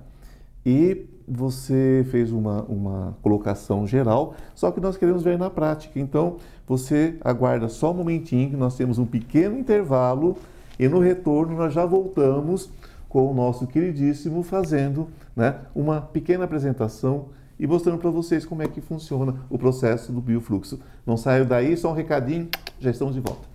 E 0.66 1.06
você 1.28 2.06
fez 2.10 2.32
uma, 2.32 2.64
uma 2.64 3.18
colocação 3.22 3.86
geral, 3.86 4.36
só 4.54 4.72
que 4.72 4.80
nós 4.80 4.98
queremos 4.98 5.24
ver 5.24 5.38
na 5.38 5.50
prática. 5.50 6.00
Então, 6.00 6.38
você 6.68 7.18
aguarda 7.22 7.68
só 7.68 7.92
um 7.92 7.96
momentinho, 7.96 8.52
que 8.52 8.56
nós 8.56 8.76
temos 8.76 8.98
um 8.98 9.06
pequeno 9.06 9.58
intervalo 9.58 10.38
e 10.80 10.88
no 10.88 11.00
retorno 11.00 11.56
nós 11.56 11.74
já 11.74 11.86
voltamos 11.86 12.70
com 13.08 13.32
o 13.32 13.34
nosso 13.34 13.66
queridíssimo 13.66 14.44
fazendo 14.44 15.08
né, 15.36 15.56
uma 15.74 16.02
pequena 16.02 16.46
apresentação 16.46 17.28
e 17.58 17.66
mostrando 17.66 17.98
para 17.98 18.10
vocês 18.10 18.46
como 18.46 18.62
é 18.62 18.68
que 18.68 18.82
funciona 18.82 19.36
o 19.50 19.58
processo 19.58 20.12
do 20.12 20.20
biofluxo. 20.20 20.80
Não 21.06 21.16
saiu 21.16 21.46
daí, 21.46 21.78
só 21.78 21.92
um 21.92 21.96
recadinho, 21.96 22.50
já 22.80 22.92
estamos 22.92 23.16
de 23.16 23.22
volta. 23.22 23.55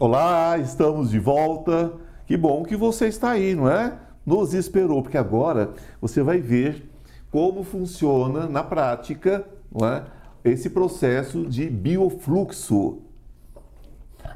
Olá, 0.00 0.56
estamos 0.58 1.10
de 1.10 1.18
volta. 1.18 1.92
Que 2.24 2.36
bom 2.36 2.62
que 2.62 2.76
você 2.76 3.08
está 3.08 3.30
aí, 3.30 3.52
não 3.52 3.68
é? 3.68 3.98
Nos 4.24 4.54
esperou, 4.54 5.02
porque 5.02 5.18
agora 5.18 5.72
você 6.00 6.22
vai 6.22 6.40
ver 6.40 6.88
como 7.32 7.64
funciona 7.64 8.46
na 8.46 8.62
prática 8.62 9.44
não 9.72 9.88
é? 9.88 10.04
esse 10.44 10.70
processo 10.70 11.44
de 11.46 11.68
biofluxo. 11.68 12.98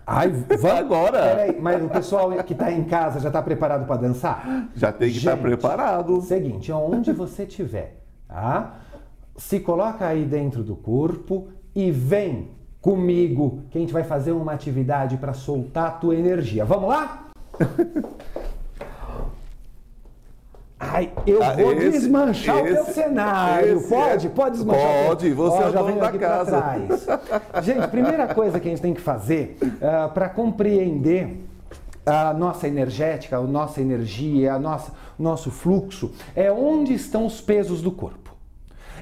Ai, 0.04 0.30
vai 0.30 0.78
agora! 0.82 1.20
Peraí, 1.22 1.60
mas 1.60 1.80
o 1.80 1.88
pessoal 1.88 2.32
que 2.42 2.54
está 2.54 2.72
em 2.72 2.82
casa 2.82 3.20
já 3.20 3.28
está 3.28 3.40
preparado 3.40 3.86
para 3.86 4.00
dançar? 4.00 4.68
Já 4.74 4.90
tem 4.90 5.12
que 5.12 5.18
estar 5.18 5.36
tá 5.36 5.42
preparado. 5.42 6.20
Seguinte, 6.22 6.72
onde 6.72 7.12
você 7.12 7.44
estiver, 7.44 8.02
tá? 8.26 8.80
Se 9.36 9.60
coloca 9.60 10.08
aí 10.08 10.24
dentro 10.24 10.64
do 10.64 10.74
corpo 10.74 11.50
e 11.72 11.92
vem 11.92 12.50
comigo, 12.82 13.62
que 13.70 13.78
a 13.78 13.80
gente 13.80 13.92
vai 13.92 14.02
fazer 14.02 14.32
uma 14.32 14.52
atividade 14.52 15.16
para 15.16 15.32
soltar 15.32 15.86
a 15.86 15.92
tua 15.92 16.16
energia. 16.16 16.64
Vamos 16.64 16.88
lá? 16.88 17.28
Ai, 20.84 21.12
eu 21.24 21.40
ah, 21.40 21.52
vou 21.52 21.72
esse, 21.74 21.90
desmanchar 21.90 22.58
esse, 22.58 22.72
o 22.72 22.84
teu 22.84 22.92
cenário. 22.92 23.80
Pode? 23.88 24.26
É, 24.26 24.30
pode 24.30 24.56
desmanchar? 24.56 25.06
Pode, 25.06 25.32
você 25.32 25.56
Ó, 25.56 25.62
é 25.62 25.68
o 25.68 25.72
dono 25.72 26.00
da 26.00 26.10
casa. 26.10 26.60
gente, 27.62 27.86
primeira 27.86 28.34
coisa 28.34 28.58
que 28.58 28.66
a 28.66 28.70
gente 28.72 28.82
tem 28.82 28.92
que 28.92 29.00
fazer 29.00 29.56
uh, 29.62 29.66
ah, 29.80 30.08
para 30.08 30.28
compreender 30.28 31.40
a 32.04 32.34
nossa 32.34 32.66
energética, 32.66 33.36
a 33.36 33.42
nossa 33.42 33.80
energia, 33.80 34.54
a 34.54 34.58
nossa, 34.58 34.90
o 35.16 35.22
nosso 35.22 35.52
fluxo, 35.52 36.10
é 36.34 36.50
onde 36.50 36.92
estão 36.94 37.26
os 37.26 37.40
pesos 37.40 37.80
do 37.80 37.92
corpo. 37.92 38.34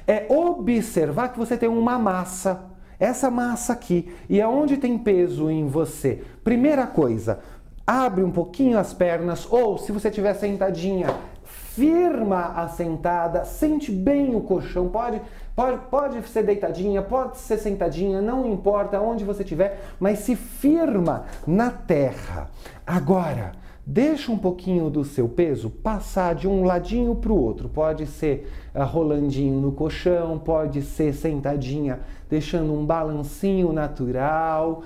É 0.05 0.27
observar 0.29 1.29
que 1.29 1.39
você 1.39 1.57
tem 1.57 1.67
uma 1.67 1.97
massa 1.97 2.70
essa 3.01 3.31
massa 3.31 3.73
aqui 3.73 4.13
e 4.29 4.39
aonde 4.39 4.77
tem 4.77 4.95
peso 4.95 5.49
em 5.49 5.65
você. 5.65 6.23
Primeira 6.43 6.85
coisa, 6.85 7.39
abre 7.85 8.23
um 8.23 8.29
pouquinho 8.29 8.77
as 8.77 8.93
pernas 8.93 9.51
ou 9.51 9.79
se 9.79 9.91
você 9.91 10.09
estiver 10.09 10.35
sentadinha, 10.35 11.07
firma 11.43 12.53
a 12.55 12.67
sentada, 12.67 13.43
sente 13.43 13.91
bem 13.91 14.35
o 14.35 14.41
colchão, 14.41 14.87
pode, 14.87 15.19
pode, 15.55 15.79
pode 15.89 16.29
ser 16.29 16.43
deitadinha, 16.43 17.01
pode 17.01 17.39
ser 17.39 17.57
sentadinha, 17.57 18.21
não 18.21 18.45
importa 18.45 19.01
onde 19.01 19.25
você 19.25 19.41
estiver, 19.41 19.81
mas 19.99 20.19
se 20.19 20.35
firma 20.35 21.25
na 21.47 21.71
terra. 21.71 22.51
Agora, 22.85 23.53
Deixa 23.85 24.31
um 24.31 24.37
pouquinho 24.37 24.91
do 24.91 25.03
seu 25.03 25.27
peso 25.27 25.67
passar 25.69 26.35
de 26.35 26.47
um 26.47 26.63
ladinho 26.63 27.15
para 27.15 27.31
o 27.31 27.41
outro. 27.41 27.67
Pode 27.67 28.05
ser 28.05 28.47
uh, 28.75 28.83
rolandinho 28.83 29.59
no 29.59 29.71
colchão, 29.71 30.37
pode 30.37 30.83
ser 30.83 31.13
sentadinha, 31.13 31.99
deixando 32.31 32.73
um 32.73 32.85
balancinho 32.85 33.71
natural. 33.71 34.83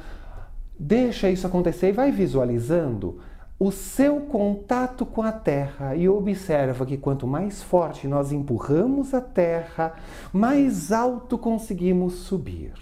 Deixa 0.78 1.30
isso 1.30 1.48
acontecer 1.48 1.90
e 1.90 1.94
vai 1.94 2.12
visualizando 2.12 3.20
o 3.58 3.72
seu 3.72 4.20
contato 4.20 5.06
com 5.06 5.22
a 5.22 5.32
terra 5.32 5.96
e 5.96 6.10
observa 6.10 6.86
que 6.86 6.98
quanto 6.98 7.26
mais 7.26 7.64
forte 7.64 8.06
nós 8.06 8.34
empurramos 8.34 9.14
a 9.14 9.22
terra, 9.22 9.94
mais 10.34 10.92
alto 10.92 11.38
conseguimos 11.38 12.16
subir. 12.16 12.74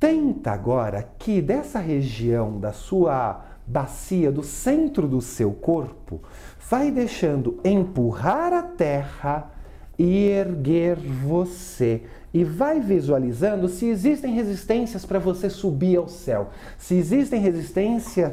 Tenta 0.00 0.52
agora 0.52 1.06
que 1.18 1.42
dessa 1.42 1.78
região 1.78 2.58
da 2.58 2.72
sua 2.72 3.44
bacia 3.66 4.32
do 4.32 4.42
centro 4.42 5.06
do 5.06 5.20
seu 5.20 5.52
corpo, 5.52 6.20
vai 6.68 6.90
deixando 6.90 7.60
empurrar 7.64 8.52
a 8.52 8.62
terra 8.62 9.50
e 9.98 10.26
erguer 10.26 10.96
você. 10.96 12.02
E 12.34 12.44
vai 12.44 12.80
visualizando 12.80 13.68
se 13.68 13.86
existem 13.86 14.34
resistências 14.34 15.04
para 15.04 15.18
você 15.18 15.50
subir 15.50 15.98
ao 15.98 16.08
céu, 16.08 16.48
se 16.78 16.94
existem 16.94 17.40
resistências 17.40 18.32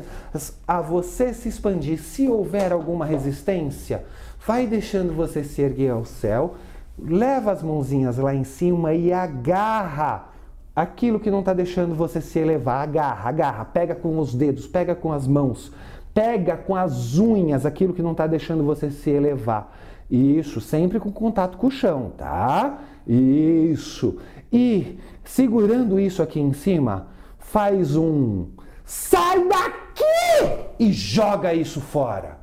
a 0.65 0.81
você 0.81 1.33
se 1.33 1.49
expandir. 1.49 1.99
Se 2.01 2.27
houver 2.27 2.71
alguma 2.71 3.05
resistência, 3.05 4.05
vai 4.45 4.65
deixando 4.65 5.13
você 5.13 5.43
se 5.43 5.61
erguer 5.61 5.91
ao 5.91 6.05
céu, 6.05 6.55
leva 6.97 7.51
as 7.51 7.61
mãozinhas 7.61 8.17
lá 8.17 8.33
em 8.33 8.45
cima 8.45 8.93
e 8.93 9.11
agarra 9.11 10.29
aquilo 10.73 11.19
que 11.19 11.29
não 11.29 11.39
está 11.39 11.53
deixando 11.53 11.93
você 11.93 12.21
se 12.21 12.39
elevar, 12.39 12.83
agarra, 12.83 13.29
agarra, 13.29 13.65
pega 13.65 13.95
com 13.95 14.17
os 14.17 14.33
dedos, 14.33 14.65
pega 14.65 14.95
com 14.95 15.11
as 15.11 15.27
mãos, 15.27 15.73
pega 16.13 16.55
com 16.55 16.73
as 16.73 17.17
unhas 17.17 17.65
aquilo 17.65 17.93
que 17.93 18.01
não 18.01 18.13
está 18.13 18.27
deixando 18.27 18.63
você 18.63 18.89
se 18.89 19.09
elevar. 19.09 19.75
Isso, 20.09 20.59
sempre 20.59 20.99
com 20.99 21.11
contato 21.11 21.57
com 21.57 21.67
o 21.67 21.71
chão, 21.71 22.13
tá? 22.17 22.79
Isso. 23.09 24.17
E 24.51 24.97
segurando 25.23 25.99
isso 25.99 26.21
aqui 26.21 26.39
em 26.39 26.53
cima, 26.53 27.07
faz 27.37 27.95
um 27.95 28.47
sai 28.85 29.47
daqui 29.47 30.65
e 30.79 30.91
joga 30.93 31.53
isso 31.53 31.81
fora 31.81 32.39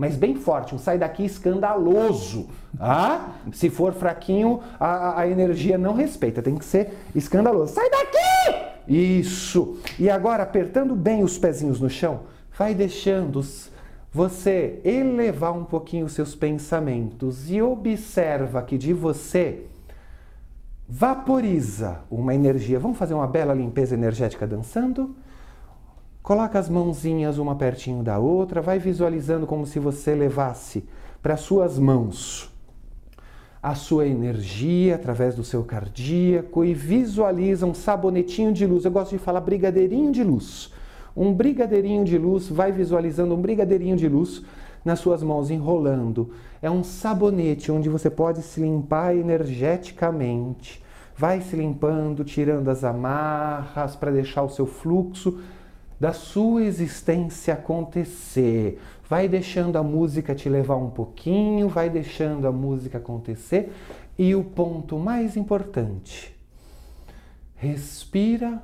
mas 0.00 0.16
bem 0.16 0.34
forte, 0.34 0.74
um 0.74 0.78
sai 0.78 0.96
daqui 0.96 1.26
escandaloso. 1.26 2.48
Ah? 2.80 3.32
Se 3.52 3.68
for 3.68 3.92
fraquinho, 3.92 4.60
a, 4.80 5.20
a 5.20 5.28
energia 5.28 5.76
não 5.76 5.92
respeita, 5.92 6.40
tem 6.40 6.56
que 6.56 6.64
ser 6.64 6.94
escandaloso. 7.14 7.74
Sai 7.74 7.90
daqui! 7.90 8.70
Isso. 8.88 9.76
E 9.98 10.08
agora, 10.08 10.42
apertando 10.42 10.96
bem 10.96 11.22
os 11.22 11.36
pezinhos 11.36 11.82
no 11.82 11.90
chão, 11.90 12.20
vai 12.58 12.74
deixando 12.74 13.44
você 14.10 14.80
elevar 14.84 15.52
um 15.52 15.64
pouquinho 15.64 16.06
os 16.06 16.12
seus 16.12 16.34
pensamentos 16.34 17.50
e 17.50 17.60
observa 17.60 18.62
que 18.62 18.78
de 18.78 18.94
você 18.94 19.66
vaporiza 20.90 22.00
uma 22.10 22.34
energia. 22.34 22.80
Vamos 22.80 22.98
fazer 22.98 23.14
uma 23.14 23.26
bela 23.26 23.54
limpeza 23.54 23.94
energética 23.94 24.44
dançando? 24.44 25.14
Coloca 26.20 26.58
as 26.58 26.68
mãozinhas 26.68 27.38
uma 27.38 27.54
pertinho 27.54 28.02
da 28.02 28.18
outra, 28.18 28.60
vai 28.60 28.80
visualizando 28.80 29.46
como 29.46 29.64
se 29.64 29.78
você 29.78 30.14
levasse 30.14 30.84
para 31.22 31.36
suas 31.36 31.78
mãos 31.78 32.50
a 33.62 33.74
sua 33.74 34.06
energia 34.06 34.96
através 34.96 35.34
do 35.34 35.44
seu 35.44 35.62
cardíaco 35.62 36.64
e 36.64 36.74
visualiza 36.74 37.66
um 37.66 37.74
sabonetinho 37.74 38.52
de 38.52 38.66
luz. 38.66 38.84
Eu 38.84 38.90
gosto 38.90 39.12
de 39.12 39.18
falar 39.18 39.40
brigadeirinho 39.40 40.10
de 40.10 40.24
luz. 40.24 40.72
Um 41.16 41.32
brigadeirinho 41.32 42.04
de 42.04 42.18
luz, 42.18 42.48
vai 42.48 42.72
visualizando 42.72 43.34
um 43.34 43.40
brigadeirinho 43.40 43.96
de 43.96 44.08
luz 44.08 44.42
nas 44.84 44.98
suas 44.98 45.22
mãos, 45.22 45.50
enrolando. 45.50 46.32
É 46.62 46.70
um 46.70 46.82
sabonete 46.82 47.70
onde 47.70 47.88
você 47.88 48.10
pode 48.10 48.42
se 48.42 48.60
limpar 48.60 49.14
energeticamente. 49.14 50.82
Vai 51.16 51.40
se 51.40 51.54
limpando, 51.56 52.24
tirando 52.24 52.68
as 52.70 52.82
amarras 52.82 53.94
para 53.94 54.10
deixar 54.10 54.42
o 54.42 54.48
seu 54.48 54.66
fluxo 54.66 55.40
da 55.98 56.14
sua 56.14 56.62
existência 56.62 57.52
acontecer. 57.52 58.80
Vai 59.08 59.28
deixando 59.28 59.76
a 59.76 59.82
música 59.82 60.34
te 60.34 60.48
levar 60.48 60.76
um 60.76 60.88
pouquinho, 60.88 61.68
vai 61.68 61.90
deixando 61.90 62.48
a 62.48 62.52
música 62.52 62.96
acontecer. 62.96 63.70
E 64.18 64.34
o 64.34 64.42
ponto 64.42 64.98
mais 64.98 65.36
importante, 65.36 66.34
respira 67.54 68.62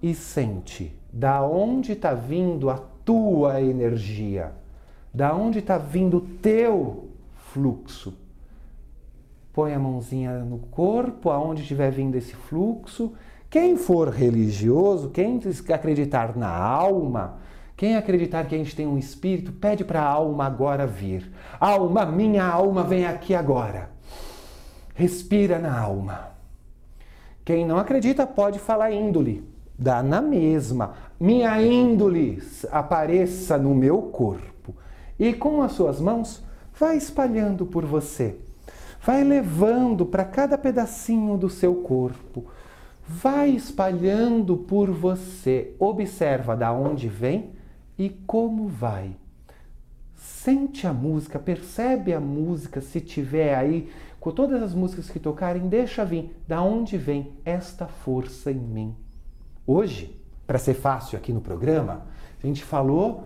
e 0.00 0.14
sente 0.14 0.94
da 1.12 1.42
onde 1.42 1.92
está 1.92 2.12
vindo 2.12 2.70
a 2.70 2.78
tua 3.04 3.60
energia, 3.60 4.52
da 5.16 5.34
onde 5.34 5.60
está 5.60 5.78
vindo 5.78 6.18
o 6.18 6.20
teu 6.20 7.08
fluxo. 7.50 8.12
Põe 9.50 9.72
a 9.72 9.78
mãozinha 9.78 10.40
no 10.40 10.58
corpo, 10.58 11.30
aonde 11.30 11.62
estiver 11.62 11.90
vindo 11.90 12.16
esse 12.16 12.34
fluxo. 12.34 13.14
Quem 13.48 13.78
for 13.78 14.10
religioso, 14.10 15.08
quem 15.08 15.40
acreditar 15.72 16.36
na 16.36 16.54
alma, 16.54 17.38
quem 17.74 17.96
acreditar 17.96 18.44
que 18.44 18.54
a 18.54 18.58
gente 18.58 18.76
tem 18.76 18.86
um 18.86 18.98
espírito, 18.98 19.52
pede 19.52 19.86
para 19.86 20.02
a 20.02 20.06
alma 20.06 20.44
agora 20.44 20.86
vir. 20.86 21.32
Alma, 21.58 22.04
minha 22.04 22.44
alma, 22.44 22.82
vem 22.82 23.06
aqui 23.06 23.34
agora. 23.34 23.88
Respira 24.94 25.58
na 25.58 25.80
alma. 25.80 26.32
Quem 27.42 27.64
não 27.64 27.78
acredita 27.78 28.26
pode 28.26 28.58
falar 28.58 28.90
índole. 28.92 29.48
Dá 29.78 30.02
na 30.02 30.20
mesma. 30.20 30.92
Minha 31.18 31.58
índole 31.62 32.42
apareça 32.70 33.56
no 33.56 33.74
meu 33.74 34.02
corpo. 34.02 34.55
E 35.18 35.32
com 35.32 35.62
as 35.62 35.72
suas 35.72 36.00
mãos, 36.00 36.42
vai 36.78 36.96
espalhando 36.96 37.66
por 37.66 37.84
você. 37.84 38.38
Vai 39.02 39.22
levando 39.24 40.04
para 40.04 40.24
cada 40.24 40.58
pedacinho 40.58 41.36
do 41.36 41.48
seu 41.48 41.76
corpo. 41.76 42.44
Vai 43.08 43.50
espalhando 43.50 44.56
por 44.56 44.90
você. 44.90 45.74
Observa 45.78 46.56
da 46.56 46.72
onde 46.72 47.08
vem 47.08 47.52
e 47.98 48.10
como 48.10 48.66
vai. 48.66 49.16
Sente 50.14 50.86
a 50.86 50.92
música, 50.92 51.38
percebe 51.38 52.12
a 52.12 52.20
música 52.20 52.80
se 52.80 53.00
tiver 53.00 53.54
aí, 53.54 53.90
com 54.18 54.30
todas 54.32 54.62
as 54.62 54.74
músicas 54.74 55.08
que 55.08 55.20
tocarem, 55.20 55.68
deixa 55.68 56.04
vir 56.04 56.36
da 56.48 56.60
onde 56.60 56.96
vem 56.96 57.32
esta 57.44 57.86
força 57.86 58.50
em 58.50 58.58
mim. 58.58 58.96
Hoje, 59.66 60.20
para 60.46 60.58
ser 60.58 60.74
fácil 60.74 61.18
aqui 61.18 61.32
no 61.32 61.40
programa, 61.40 62.06
a 62.42 62.46
gente 62.46 62.64
falou 62.64 63.24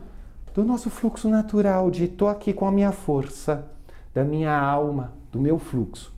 do 0.55 0.65
nosso 0.65 0.91
fluxo 0.91 1.29
natural, 1.29 1.91
de 1.91 2.05
estou 2.05 2.29
aqui 2.29 2.53
com 2.53 2.67
a 2.67 2.73
minha 2.73 2.93
força, 2.93 3.67
da 4.13 4.25
minha 4.25 4.59
alma, 4.59 5.13
do 5.31 5.41
meu 5.41 5.59
fluxo. 5.59 6.13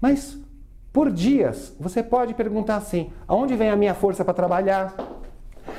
Mas 0.00 0.38
por 0.92 1.10
dias, 1.10 1.74
você 1.80 2.02
pode 2.02 2.34
perguntar 2.34 2.76
assim: 2.76 3.10
aonde 3.26 3.56
vem 3.56 3.70
a 3.70 3.76
minha 3.76 3.94
força 3.94 4.24
para 4.24 4.34
trabalhar? 4.34 4.94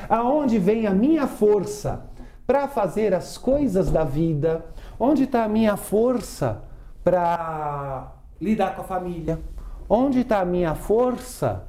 Aonde 0.09 0.57
vem 0.57 0.87
a 0.87 0.91
minha 0.91 1.27
força 1.27 2.05
para 2.47 2.67
fazer 2.67 3.13
as 3.13 3.37
coisas 3.37 3.91
da 3.91 4.03
vida? 4.03 4.65
Onde 4.99 5.23
está 5.23 5.43
a 5.43 5.47
minha 5.47 5.77
força 5.77 6.63
para 7.03 8.11
lidar 8.41 8.75
com 8.75 8.81
a 8.81 8.85
família? 8.85 9.39
Onde 9.87 10.21
está 10.21 10.41
a 10.41 10.45
minha 10.45 10.73
força 10.73 11.63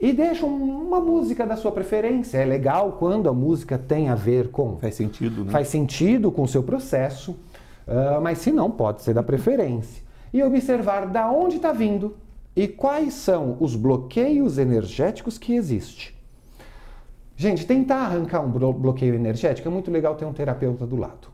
e 0.00 0.12
deixa 0.12 0.46
uma 0.46 1.00
música 1.00 1.44
da 1.44 1.56
sua 1.56 1.72
preferência. 1.72 2.38
É 2.38 2.44
legal 2.44 2.92
quando 2.92 3.28
a 3.28 3.32
música 3.32 3.76
tem 3.76 4.08
a 4.08 4.14
ver 4.14 4.48
com. 4.48 4.78
Faz 4.78 4.94
sentido, 4.94 5.44
né? 5.44 5.50
Faz 5.50 5.68
sentido 5.68 6.30
com 6.30 6.42
o 6.42 6.48
seu 6.48 6.62
processo, 6.62 7.32
uh, 7.32 8.20
mas 8.22 8.38
se 8.38 8.52
não, 8.52 8.70
pode 8.70 9.02
ser 9.02 9.12
da 9.12 9.22
preferência. 9.22 10.02
E 10.32 10.42
observar 10.42 11.06
da 11.06 11.30
onde 11.30 11.56
está 11.56 11.72
vindo 11.72 12.16
e 12.54 12.68
quais 12.68 13.14
são 13.14 13.56
os 13.60 13.74
bloqueios 13.74 14.58
energéticos 14.58 15.36
que 15.36 15.54
existem. 15.54 16.08
Gente, 17.36 17.66
tentar 17.66 17.98
arrancar 17.98 18.40
um 18.40 18.50
bloqueio 18.50 19.14
energético 19.14 19.68
é 19.68 19.70
muito 19.70 19.90
legal 19.90 20.16
ter 20.16 20.24
um 20.24 20.32
terapeuta 20.32 20.84
do 20.84 20.96
lado, 20.96 21.28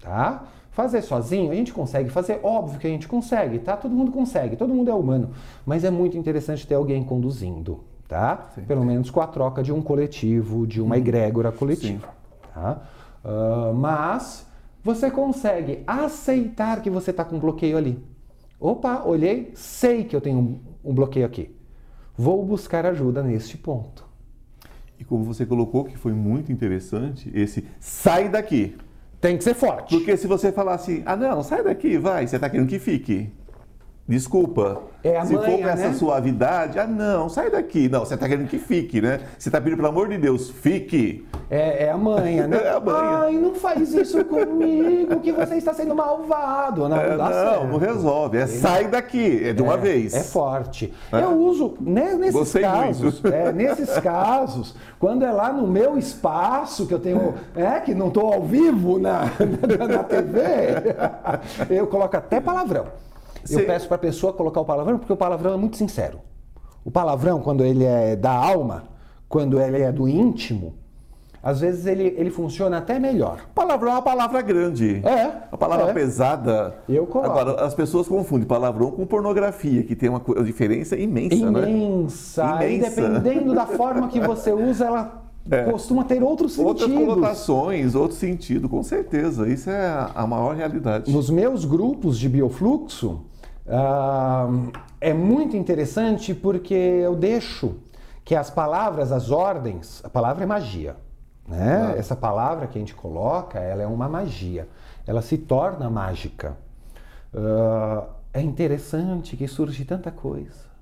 tá? 0.00 0.44
Fazer 0.70 1.02
sozinho 1.02 1.50
a 1.50 1.54
gente 1.54 1.72
consegue 1.72 2.08
fazer, 2.10 2.40
óbvio 2.42 2.78
que 2.78 2.86
a 2.86 2.90
gente 2.90 3.08
consegue, 3.08 3.58
tá? 3.58 3.76
Todo 3.76 3.94
mundo 3.94 4.12
consegue, 4.12 4.56
todo 4.56 4.72
mundo 4.72 4.90
é 4.90 4.94
humano, 4.94 5.30
mas 5.66 5.84
é 5.84 5.90
muito 5.90 6.16
interessante 6.16 6.66
ter 6.66 6.76
alguém 6.76 7.02
conduzindo 7.02 7.80
tá? 8.08 8.50
Sim. 8.54 8.62
Pelo 8.62 8.84
menos 8.84 9.10
com 9.10 9.20
a 9.20 9.26
troca 9.26 9.62
de 9.62 9.72
um 9.72 9.80
coletivo, 9.82 10.66
de 10.66 10.80
uma 10.80 10.96
egrégora 10.96 11.50
coletiva, 11.50 12.08
Sim. 12.08 12.52
tá? 12.54 12.82
Uh, 13.24 13.74
mas 13.74 14.46
você 14.82 15.10
consegue 15.10 15.82
aceitar 15.86 16.82
que 16.82 16.90
você 16.90 17.10
está 17.10 17.24
com 17.24 17.36
um 17.36 17.40
bloqueio 17.40 17.76
ali. 17.76 18.02
Opa, 18.58 19.02
olhei, 19.04 19.52
sei 19.54 20.04
que 20.04 20.14
eu 20.14 20.20
tenho 20.20 20.38
um, 20.38 20.60
um 20.84 20.94
bloqueio 20.94 21.26
aqui. 21.26 21.54
Vou 22.16 22.44
buscar 22.44 22.84
ajuda 22.86 23.22
neste 23.22 23.56
ponto. 23.56 24.04
E 24.98 25.04
como 25.04 25.24
você 25.24 25.44
colocou, 25.44 25.84
que 25.84 25.96
foi 25.96 26.12
muito 26.12 26.52
interessante, 26.52 27.30
esse 27.34 27.66
sai 27.80 28.28
daqui. 28.28 28.76
Tem 29.20 29.36
que 29.36 29.44
ser 29.44 29.54
forte. 29.54 29.96
Porque 29.96 30.16
se 30.16 30.26
você 30.26 30.52
falar 30.52 30.74
assim, 30.74 31.02
ah 31.06 31.16
não, 31.16 31.42
sai 31.42 31.62
daqui, 31.62 31.96
vai, 31.96 32.26
você 32.26 32.36
está 32.36 32.48
querendo 32.48 32.68
que 32.68 32.78
fique. 32.78 33.32
Desculpa. 34.06 34.82
É 35.04 35.16
a 35.16 35.24
Se 35.24 35.34
manha, 35.34 35.50
for 35.50 35.60
com 35.60 35.68
essa 35.68 35.88
né? 35.88 35.94
suavidade, 35.94 36.78
ah, 36.78 36.86
não, 36.86 37.28
sai 37.28 37.50
daqui. 37.50 37.88
Não, 37.88 38.00
você 38.00 38.14
está 38.14 38.28
querendo 38.28 38.48
que 38.48 38.58
fique, 38.58 39.00
né? 39.00 39.20
Você 39.38 39.48
está 39.48 39.60
pedindo, 39.60 39.76
pelo 39.76 39.88
amor 39.88 40.08
de 40.08 40.18
Deus, 40.18 40.50
fique. 40.50 41.26
É, 41.50 41.86
é 41.86 41.90
a 41.90 41.96
manha, 41.96 42.46
né? 42.46 42.56
É 42.62 42.70
a 42.70 42.80
manha. 42.80 43.18
Ai, 43.18 43.32
não 43.36 43.54
faz 43.54 43.92
isso 43.94 44.24
comigo, 44.24 45.18
que 45.20 45.32
você 45.32 45.56
está 45.56 45.72
sendo 45.72 45.94
malvado. 45.94 46.88
Não, 46.88 46.96
É, 46.96 47.16
não 47.16 47.66
não, 47.66 47.78
resolve. 47.78 48.38
É 48.38 48.46
sai 48.46 48.88
daqui, 48.88 49.40
é 49.44 49.52
de 49.52 49.62
uma 49.62 49.74
É, 49.74 49.78
vez. 49.78 50.14
É 50.14 50.22
forte. 50.22 50.92
É. 51.12 51.22
Eu 51.22 51.30
uso 51.36 51.74
né, 51.80 52.14
nesses 52.14 52.34
Gostei 52.34 52.62
casos, 52.62 53.22
nesses 53.54 53.98
casos, 53.98 54.74
quando 54.98 55.24
é 55.24 55.30
lá 55.30 55.52
no 55.52 55.66
meu 55.66 55.96
espaço 55.98 56.86
que 56.86 56.94
eu 56.94 57.00
tenho, 57.00 57.34
é 57.56 57.80
que 57.80 57.94
não 57.94 58.08
estou 58.08 58.32
ao 58.32 58.42
vivo 58.42 58.98
na, 58.98 59.22
na, 59.78 59.86
na 59.88 60.04
TV, 60.04 60.40
eu 61.70 61.86
coloco 61.86 62.16
até 62.16 62.40
palavrão. 62.40 62.86
Eu 63.50 63.64
peço 63.66 63.86
para 63.88 63.96
a 63.96 63.98
pessoa 63.98 64.32
colocar 64.32 64.60
o 64.60 64.64
palavrão 64.64 64.98
porque 64.98 65.12
o 65.12 65.16
palavrão 65.16 65.54
é 65.54 65.56
muito 65.56 65.76
sincero. 65.76 66.18
O 66.84 66.90
palavrão, 66.90 67.40
quando 67.40 67.64
ele 67.64 67.84
é 67.84 68.16
da 68.16 68.32
alma, 68.32 68.84
quando 69.28 69.60
ele 69.60 69.80
é 69.82 69.92
do 69.92 70.08
íntimo, 70.08 70.74
às 71.42 71.60
vezes 71.60 71.86
ele, 71.86 72.14
ele 72.16 72.30
funciona 72.30 72.78
até 72.78 72.98
melhor. 73.00 73.40
Palavrão 73.54 73.90
é 73.90 73.94
uma 73.94 74.02
palavra 74.02 74.40
grande. 74.42 75.00
É. 75.04 75.26
Uma 75.50 75.58
palavra 75.58 75.90
é. 75.90 75.92
pesada. 75.92 76.76
Eu 76.88 77.04
coloco. 77.06 77.30
Agora, 77.30 77.64
as 77.64 77.74
pessoas 77.74 78.06
confundem 78.06 78.46
palavrão 78.46 78.90
com 78.92 79.04
pornografia, 79.06 79.82
que 79.82 79.96
tem 79.96 80.08
uma 80.08 80.22
diferença 80.44 80.96
imensa, 80.96 81.50
né? 81.50 81.68
Imensa. 81.70 82.64
E 82.64 82.76
Imensa. 82.76 82.90
dependendo 82.90 83.54
da 83.54 83.66
forma 83.66 84.06
que 84.08 84.20
você 84.20 84.52
usa, 84.52 84.86
ela 84.86 85.22
É. 85.50 85.64
costuma 85.64 86.04
ter 86.04 86.22
outros 86.22 86.56
Outras 86.56 86.88
sentidos. 86.88 87.14
conotações, 87.14 87.94
outro 87.96 88.16
sentido, 88.16 88.68
com 88.68 88.80
certeza. 88.84 89.48
Isso 89.48 89.68
é 89.68 90.06
a 90.14 90.24
maior 90.24 90.54
realidade. 90.54 91.12
Nos 91.12 91.28
meus 91.28 91.64
grupos 91.64 92.16
de 92.20 92.28
biofluxo, 92.28 93.20
é 95.00 95.14
muito 95.14 95.56
interessante 95.56 96.34
porque 96.34 96.74
eu 96.74 97.16
deixo 97.16 97.76
que 98.24 98.34
as 98.34 98.50
palavras, 98.50 99.10
as 99.10 99.30
ordens, 99.30 100.00
a 100.04 100.08
palavra 100.08 100.44
é 100.44 100.46
magia. 100.46 100.96
Né? 101.46 101.94
Essa 101.96 102.14
palavra 102.14 102.66
que 102.66 102.78
a 102.78 102.80
gente 102.80 102.94
coloca, 102.94 103.58
ela 103.58 103.82
é 103.82 103.86
uma 103.86 104.08
magia. 104.08 104.68
Ela 105.06 105.22
se 105.22 105.36
torna 105.36 105.90
mágica. 105.90 106.56
Ah, 107.34 108.06
é 108.32 108.40
interessante 108.40 109.36
que 109.36 109.48
surge 109.48 109.84
tanta 109.84 110.10
coisa. 110.10 110.72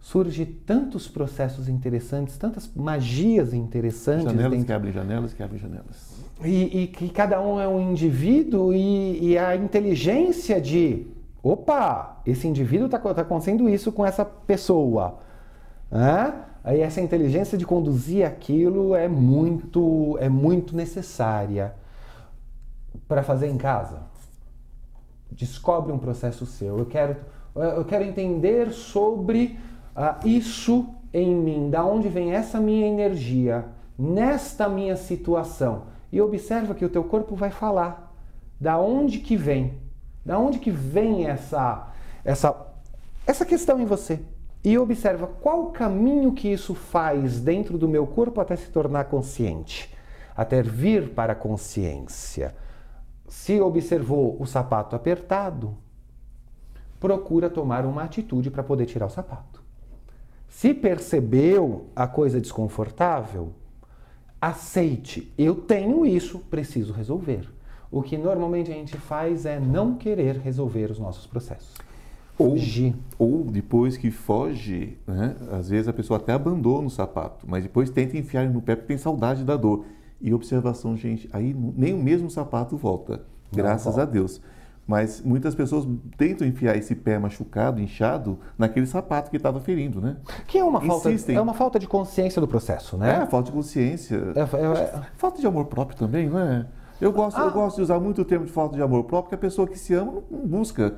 Surge 0.00 0.46
tantos 0.46 1.08
processos 1.08 1.68
interessantes, 1.68 2.36
tantas 2.36 2.70
magias 2.76 3.52
interessantes 3.52 4.26
Janelas 4.26 4.52
dentro 4.52 4.66
que 4.66 4.72
abrem 4.72 4.92
janelas, 4.92 5.32
que 5.32 5.42
abrem 5.42 5.60
janelas. 5.60 6.22
e, 6.44 6.82
e 6.82 6.86
que 6.86 7.08
cada 7.08 7.40
um 7.40 7.60
é 7.60 7.66
um 7.66 7.90
indivíduo 7.90 8.72
e, 8.72 9.32
e 9.32 9.38
a 9.38 9.56
inteligência 9.56 10.60
de 10.60 11.08
opa, 11.52 12.20
esse 12.26 12.46
indivíduo 12.46 12.86
está 12.86 12.98
acontecendo 12.98 13.68
isso 13.68 13.92
com 13.92 14.04
essa 14.04 14.24
pessoa. 14.24 15.18
né? 15.90 16.34
Aí 16.64 16.80
essa 16.80 17.00
inteligência 17.00 17.56
de 17.56 17.64
conduzir 17.64 18.26
aquilo 18.26 18.94
é 18.94 19.06
muito, 19.06 20.18
é 20.20 20.28
muito 20.28 20.74
necessária 20.74 21.74
para 23.06 23.22
fazer 23.22 23.46
em 23.46 23.56
casa. 23.56 24.00
Descobre 25.30 25.92
um 25.92 25.98
processo 25.98 26.44
seu. 26.44 26.78
Eu 26.78 26.86
quero, 26.86 27.16
eu 27.54 27.84
quero 27.84 28.02
entender 28.02 28.72
sobre 28.72 29.56
uh, 29.94 30.26
isso 30.26 30.88
em 31.12 31.34
mim, 31.34 31.70
da 31.70 31.84
onde 31.84 32.08
vem 32.08 32.32
essa 32.32 32.58
minha 32.58 32.86
energia 32.86 33.66
nesta 33.98 34.68
minha 34.68 34.96
situação. 34.96 35.84
E 36.12 36.20
observa 36.20 36.74
que 36.74 36.84
o 36.84 36.88
teu 36.88 37.04
corpo 37.04 37.34
vai 37.34 37.50
falar 37.50 38.12
da 38.60 38.78
onde 38.78 39.18
que 39.18 39.36
vem, 39.36 39.74
da 40.26 40.36
onde 40.38 40.58
que 40.58 40.70
vem 40.70 41.26
essa 41.26 41.92
essa 42.24 42.66
essa 43.24 43.46
questão 43.46 43.80
em 43.80 43.86
você. 43.86 44.20
E 44.62 44.76
observa 44.76 45.28
qual 45.28 45.66
o 45.66 45.70
caminho 45.70 46.32
que 46.32 46.48
isso 46.48 46.74
faz 46.74 47.40
dentro 47.40 47.78
do 47.78 47.88
meu 47.88 48.06
corpo 48.06 48.40
até 48.40 48.56
se 48.56 48.68
tornar 48.70 49.04
consciente, 49.04 49.94
até 50.36 50.60
vir 50.60 51.10
para 51.10 51.32
a 51.32 51.36
consciência. 51.36 52.54
Se 53.28 53.60
observou 53.60 54.36
o 54.40 54.46
sapato 54.46 54.96
apertado, 54.96 55.76
procura 56.98 57.48
tomar 57.48 57.86
uma 57.86 58.02
atitude 58.02 58.50
para 58.50 58.64
poder 58.64 58.86
tirar 58.86 59.06
o 59.06 59.10
sapato. 59.10 59.62
Se 60.48 60.74
percebeu 60.74 61.86
a 61.94 62.08
coisa 62.08 62.40
desconfortável, 62.40 63.52
aceite. 64.40 65.32
Eu 65.38 65.54
tenho 65.54 66.04
isso, 66.04 66.40
preciso 66.40 66.92
resolver. 66.92 67.55
O 67.90 68.02
que 68.02 68.16
normalmente 68.16 68.70
a 68.70 68.74
gente 68.74 68.96
faz 68.96 69.46
é 69.46 69.60
não 69.60 69.94
querer 69.94 70.38
resolver 70.38 70.90
os 70.90 70.98
nossos 70.98 71.26
processos. 71.26 71.74
Ou, 72.38 72.56
ou 73.18 73.44
depois 73.44 73.96
que 73.96 74.10
foge, 74.10 74.98
né? 75.06 75.34
às 75.52 75.70
vezes 75.70 75.88
a 75.88 75.92
pessoa 75.92 76.18
até 76.18 76.32
abandona 76.32 76.86
o 76.86 76.90
sapato, 76.90 77.46
mas 77.48 77.62
depois 77.62 77.88
tenta 77.88 78.16
enfiar 78.16 78.46
no 78.48 78.60
pé 78.60 78.76
porque 78.76 78.88
tem 78.88 78.98
saudade 78.98 79.42
da 79.42 79.56
dor. 79.56 79.86
E 80.20 80.32
observação, 80.34 80.96
gente, 80.96 81.28
aí 81.32 81.54
nem 81.76 81.94
o 81.94 81.98
mesmo 81.98 82.30
sapato 82.30 82.76
volta, 82.76 83.22
graças 83.52 83.94
volta. 83.94 84.02
a 84.02 84.04
Deus. 84.04 84.40
Mas 84.86 85.20
muitas 85.20 85.54
pessoas 85.54 85.86
tentam 86.16 86.46
enfiar 86.46 86.76
esse 86.76 86.94
pé 86.94 87.18
machucado, 87.18 87.80
inchado, 87.80 88.38
naquele 88.56 88.86
sapato 88.86 89.30
que 89.30 89.36
estava 89.36 89.58
ferindo, 89.58 90.00
né? 90.00 90.16
Que 90.46 90.58
é 90.58 90.64
uma, 90.64 90.80
falta, 90.80 91.10
é 91.10 91.40
uma 91.40 91.54
falta 91.54 91.78
de 91.78 91.88
consciência 91.88 92.40
do 92.40 92.46
processo, 92.46 92.96
né? 92.96 93.22
É, 93.22 93.26
falta 93.26 93.46
de 93.46 93.52
consciência. 93.52 94.16
É, 94.34 94.40
é, 94.40 94.82
é... 94.82 95.02
Falta 95.16 95.40
de 95.40 95.46
amor 95.46 95.64
próprio 95.66 95.98
também, 95.98 96.28
não 96.28 96.38
é? 96.38 96.66
Eu 97.00 97.12
gosto, 97.12 97.38
ah. 97.38 97.44
eu 97.44 97.50
gosto 97.50 97.76
de 97.76 97.82
usar 97.82 98.00
muito 98.00 98.22
o 98.22 98.24
termo 98.24 98.46
de 98.46 98.52
falta 98.52 98.76
de 98.76 98.82
amor 98.82 99.04
próprio, 99.04 99.24
porque 99.24 99.34
a 99.34 99.38
pessoa 99.38 99.66
que 99.66 99.78
se 99.78 99.94
ama 99.94 100.22
não 100.30 100.46
busca 100.46 100.94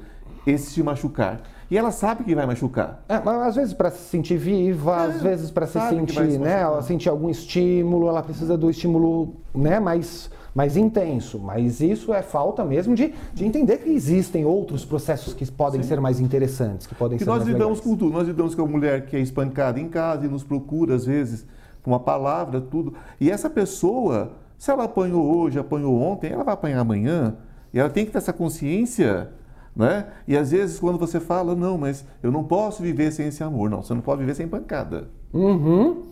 esse 0.47 0.71
se 0.71 0.83
machucar. 0.83 1.41
E 1.71 1.77
ela 1.77 1.91
sabe 1.91 2.25
que 2.25 2.35
vai 2.35 2.47
machucar. 2.47 3.05
É, 3.09 3.21
mas 3.23 3.49
às 3.49 3.57
vezes 3.57 3.75
para 3.75 3.91
se 3.91 4.09
sentir 4.09 4.39
viva, 4.39 4.97
é, 4.97 5.07
às 5.07 5.23
vezes 5.23 5.51
para 5.51 5.67
se 5.67 5.79
sentir, 5.89 6.33
se 6.33 6.39
né, 6.39 6.61
ela 6.61 6.81
sentir 6.83 7.09
algum 7.09 7.29
estímulo, 7.29 8.09
ela 8.09 8.23
precisa 8.23 8.57
do 8.57 8.71
estímulo, 8.71 9.35
né, 9.55 9.79
mais 9.79 10.31
mais 10.55 10.77
intenso. 10.77 11.39
Mas 11.39 11.81
isso 11.81 12.13
é 12.13 12.21
falta 12.21 12.65
mesmo 12.65 12.95
de, 12.95 13.15
de 13.33 13.45
entender 13.45 13.79
que 13.79 13.91
existem 13.91 14.45
outros 14.45 14.85
processos 14.85 15.33
que 15.33 15.49
podem 15.51 15.83
Sim. 15.83 15.89
ser 15.89 16.01
mais 16.01 16.19
interessantes, 16.19 16.85
que 16.85 16.97
podem 16.97 17.17
que 17.17 17.23
ser 17.23 17.31
nós 17.31 17.45
mais 17.45 17.53
lidamos 17.53 17.79
legais. 17.79 17.93
com 17.93 17.97
tudo. 17.97 18.13
Nós 18.13 18.27
lidamos 18.27 18.55
com 18.57 18.63
a 18.63 18.67
mulher 18.67 19.07
que 19.07 19.15
é 19.15 19.21
espancada 19.21 19.79
em 19.79 19.89
casa 19.89 20.27
e 20.27 20.29
nos 20.29 20.43
procura 20.43 20.97
às 20.97 21.05
vezes 21.05 21.47
com 21.83 21.93
uma 21.93 22.01
palavra, 22.01 22.61
tudo. 22.61 22.95
E 23.21 23.31
essa 23.31 23.49
pessoa, 23.49 24.33
se 24.59 24.71
ela 24.71 24.85
apanhou 24.85 25.25
hoje, 25.37 25.59
apanhou 25.59 25.99
ontem, 26.01 26.33
ela 26.33 26.45
vai 26.45 26.55
apanhar 26.55 26.81
amanhã. 26.81 27.37
E 27.73 27.79
ela 27.79 27.89
tem 27.89 28.05
que 28.05 28.11
ter 28.11 28.19
essa 28.19 28.33
consciência 28.33 29.31
né? 29.79 30.07
E 30.27 30.37
às 30.37 30.51
vezes 30.51 30.81
quando 30.81 30.99
você 30.99 31.21
fala, 31.21 31.55
não, 31.55 31.79
mas 31.79 32.05
eu 32.21 32.33
não 32.33 32.43
posso 32.43 32.83
viver 32.83 33.13
sem 33.13 33.29
esse 33.29 33.45
amor. 33.45 33.71
Não, 33.71 33.81
você 33.81 33.95
não 33.95 34.01
pode 34.01 34.21
viver 34.21 34.35
sem 34.35 34.49
pancada. 34.49 35.09
Uhum. 35.33 36.03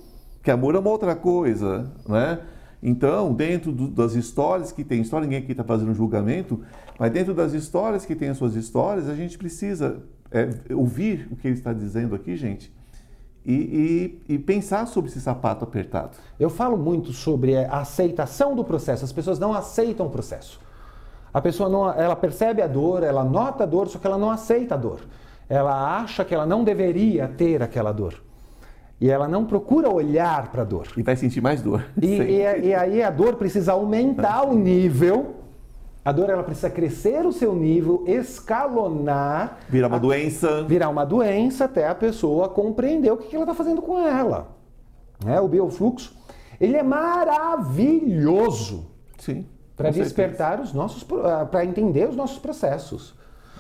Que 0.41 0.53
amor 0.53 0.77
é 0.77 0.79
uma 0.79 0.91
outra 0.91 1.17
coisa, 1.17 1.93
né? 2.09 2.39
Então, 2.81 3.35
dentro 3.35 3.73
do, 3.73 3.89
das 3.89 4.15
histórias 4.15 4.71
que 4.71 4.85
tem 4.85 5.01
história, 5.01 5.25
ninguém 5.25 5.43
aqui 5.43 5.51
está 5.51 5.65
fazendo 5.65 5.93
julgamento, 5.93 6.61
mas 6.97 7.11
dentro 7.11 7.35
das 7.35 7.53
histórias 7.53 8.07
que 8.07 8.15
tem 8.15 8.29
as 8.29 8.37
suas 8.37 8.55
histórias, 8.55 9.09
a 9.09 9.15
gente 9.17 9.37
precisa 9.37 10.05
é, 10.31 10.49
ouvir 10.73 11.27
o 11.33 11.37
que 11.37 11.49
ele 11.49 11.57
está 11.57 11.73
dizendo 11.73 12.15
aqui, 12.15 12.37
gente, 12.37 12.73
e, 13.47 14.19
e, 14.29 14.35
e, 14.35 14.39
pensar 14.41 14.87
sobre 14.89 15.09
esse 15.09 15.21
sapato 15.21 15.63
apertado. 15.63 16.17
Eu 16.39 16.51
falo 16.51 16.77
muito 16.77 17.13
sobre 17.13 17.57
a 17.57 17.79
aceitação 17.79 18.57
do 18.57 18.65
processo. 18.65 19.05
As 19.05 19.13
pessoas 19.13 19.39
não 19.39 19.55
aceitam 19.55 20.07
o 20.07 20.11
processo. 20.11 20.61
A 21.33 21.41
pessoa 21.41 21.69
não, 21.69 21.93
ela 21.93 22.17
percebe 22.17 22.61
a 22.61 22.67
dor, 22.67 23.05
ela 23.05 23.23
nota 23.23 23.63
a 23.63 23.67
dor, 23.67 23.87
só 23.87 24.01
que 24.01 24.07
ela 24.07 24.19
não 24.19 24.31
aceita 24.31 24.75
a 24.75 24.79
dor. 24.79 24.99
Ela 25.49 25.97
acha 25.97 26.25
que 26.25 26.35
ela 26.35 26.45
não 26.45 26.65
deveria 26.65 27.29
ter 27.29 27.63
aquela 27.63 27.93
dor. 27.93 28.15
E 29.01 29.09
ela 29.09 29.29
não 29.29 29.45
procura 29.45 29.89
olhar 29.89 30.51
para 30.51 30.63
a 30.63 30.65
dor. 30.65 30.89
E 30.97 31.03
vai 31.03 31.15
sentir 31.15 31.41
mais 31.41 31.63
dor. 31.63 31.85
E, 32.03 32.07
e, 32.19 32.67
e, 32.69 32.75
aí 32.75 33.01
a 33.01 33.11
dor 33.11 33.37
precisa 33.37 33.75
aumentar 33.75 34.43
o 34.43 34.55
nível. 34.57 35.36
A 36.07 36.13
dor 36.13 36.31
ela 36.31 36.43
precisa 36.43 36.71
crescer 36.71 37.27
o 37.27 37.33
seu 37.33 37.55
nível, 37.55 38.03
escalonar. 38.07 39.59
Virar 39.69 39.89
uma 39.89 39.97
a, 39.97 40.01
doença. 40.01 40.63
Virar 40.63 40.89
uma 40.89 41.05
doença 41.05 41.67
até 41.67 41.87
a 41.87 41.95
pessoa 41.95 42.49
compreender 42.49 43.11
o 43.11 43.19
que, 43.19 43.35
ela 43.35 43.45
está 43.45 43.55
fazendo 43.55 43.83
com 43.83 43.99
ela. 43.99 44.57
É, 45.27 45.39
o 45.41 45.49
biofluxo, 45.49 46.15
ele 46.61 46.77
é 46.77 46.83
maravilhoso. 46.83 48.87
Sim 49.19 49.47
para 49.77 49.91
despertar 49.91 50.61
os 50.61 50.73
nossos, 50.73 51.07
ah, 51.25 51.45
para 51.45 51.65
entender 51.65 52.09
os 52.09 52.17
nossos 52.17 52.39
processos. 52.39 53.15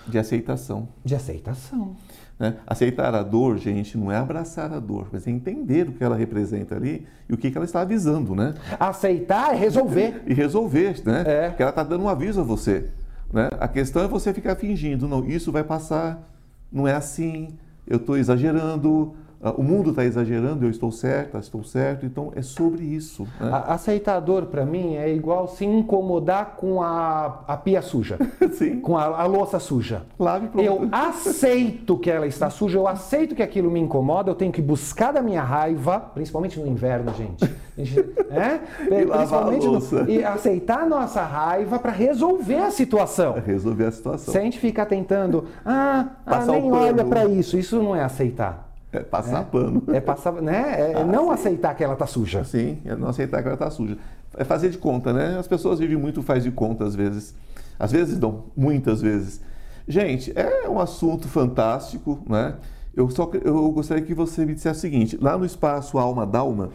De 0.08 0.18
aceitação. 0.18 0.88
De 1.04 1.14
aceitação. 1.14 1.96
Né? 2.38 2.56
Aceitar 2.66 3.14
a 3.14 3.22
dor, 3.22 3.56
gente, 3.56 3.96
não 3.96 4.12
é 4.12 4.16
abraçar 4.16 4.70
a 4.72 4.78
dor, 4.78 5.08
mas 5.10 5.26
é 5.26 5.30
entender 5.30 5.88
o 5.88 5.92
que 5.92 6.04
ela 6.04 6.16
representa 6.16 6.74
ali 6.74 7.06
e 7.28 7.32
o 7.32 7.36
que, 7.36 7.50
que 7.50 7.56
ela 7.56 7.64
está 7.64 7.80
avisando, 7.80 8.34
né? 8.34 8.54
Aceitar 8.78 9.54
é 9.54 9.56
resolver. 9.56 10.22
e 10.26 10.34
resolver, 10.34 11.02
né? 11.04 11.24
É. 11.26 11.48
Porque 11.48 11.62
ela 11.62 11.70
está 11.70 11.82
dando 11.82 12.04
um 12.04 12.08
aviso 12.08 12.40
a 12.40 12.44
você. 12.44 12.90
Né? 13.32 13.48
A 13.58 13.66
questão 13.66 14.02
é 14.02 14.08
você 14.08 14.34
ficar 14.34 14.54
fingindo, 14.54 15.08
não, 15.08 15.24
isso 15.24 15.50
vai 15.50 15.64
passar, 15.64 16.30
não 16.70 16.86
é 16.86 16.94
assim, 16.94 17.56
eu 17.86 17.96
estou 17.96 18.16
exagerando, 18.18 19.14
o 19.56 19.62
mundo 19.62 19.90
está 19.90 20.04
exagerando, 20.04 20.64
eu 20.64 20.70
estou 20.70 20.90
certa, 20.90 21.38
estou 21.38 21.62
certo, 21.62 22.06
então 22.06 22.32
é 22.34 22.42
sobre 22.42 22.84
isso. 22.84 23.24
Né? 23.38 23.50
Aceitar 23.66 24.16
a 24.16 24.20
dor 24.20 24.46
para 24.46 24.64
mim 24.64 24.96
é 24.96 25.12
igual 25.12 25.46
se 25.46 25.64
incomodar 25.64 26.56
com 26.56 26.82
a, 26.82 27.42
a 27.46 27.56
pia 27.56 27.82
suja, 27.82 28.18
Sim. 28.52 28.80
com 28.80 28.96
a, 28.96 29.04
a 29.04 29.26
louça 29.26 29.58
suja. 29.58 30.02
Lave 30.18 30.48
eu 30.54 30.88
aceito 30.90 31.98
que 31.98 32.10
ela 32.10 32.26
está 32.26 32.48
suja, 32.50 32.78
eu 32.78 32.88
aceito 32.88 33.34
que 33.34 33.42
aquilo 33.42 33.70
me 33.70 33.78
incomoda, 33.78 34.30
eu 34.30 34.34
tenho 34.34 34.52
que 34.52 34.62
buscar 34.62 35.12
da 35.12 35.20
minha 35.20 35.42
raiva, 35.42 36.00
principalmente 36.00 36.58
no 36.58 36.66
inverno, 36.66 37.12
gente. 37.14 37.44
é? 37.76 38.60
E 38.84 39.06
principalmente 39.06 39.66
no, 39.66 40.10
e 40.10 40.24
aceitar 40.24 40.80
a 40.80 40.86
nossa 40.86 41.22
raiva 41.22 41.78
para 41.78 41.92
resolver 41.92 42.58
a 42.58 42.70
situação. 42.70 43.34
Resolver 43.44 43.84
a 43.84 43.92
situação. 43.92 44.32
Se 44.32 44.38
a 44.38 44.40
gente 44.40 44.58
ficar 44.58 44.86
tentando, 44.86 45.44
ah, 45.64 46.08
ah 46.24 46.46
nem 46.46 46.72
olha 46.72 47.04
para 47.04 47.26
isso, 47.26 47.58
isso 47.58 47.80
não 47.82 47.94
é 47.94 48.02
aceitar. 48.02 48.65
É 48.92 49.00
passar 49.00 49.42
é, 49.42 49.44
pano. 49.44 49.82
É 49.88 50.00
passar, 50.00 50.32
né? 50.34 50.92
É 50.92 50.94
ah, 50.96 51.04
não 51.04 51.26
sim. 51.26 51.32
aceitar 51.32 51.74
que 51.74 51.84
ela 51.84 51.94
está 51.94 52.06
suja. 52.06 52.44
Sim, 52.44 52.78
é 52.84 52.94
não 52.94 53.08
aceitar 53.08 53.42
que 53.42 53.48
ela 53.48 53.54
está 53.54 53.70
suja. 53.70 53.98
É 54.36 54.44
fazer 54.44 54.70
de 54.70 54.78
conta, 54.78 55.12
né? 55.12 55.38
As 55.38 55.46
pessoas 55.46 55.78
vivem 55.78 55.96
muito 55.96 56.22
faz 56.22 56.44
de 56.44 56.50
conta 56.50 56.84
às 56.84 56.94
vezes. 56.94 57.34
Às 57.78 57.92
vezes 57.92 58.18
não, 58.18 58.44
muitas 58.56 59.00
vezes. 59.00 59.40
Gente, 59.86 60.32
é 60.34 60.68
um 60.68 60.80
assunto 60.80 61.28
fantástico, 61.28 62.18
né? 62.28 62.54
Eu 62.94 63.10
só 63.10 63.30
eu 63.44 63.70
gostaria 63.70 64.02
que 64.02 64.14
você 64.14 64.44
me 64.46 64.54
dissesse 64.54 64.78
o 64.78 64.80
seguinte: 64.80 65.18
lá 65.20 65.36
no 65.36 65.44
espaço 65.44 65.98
Alma 65.98 66.26
Dalma, 66.26 66.70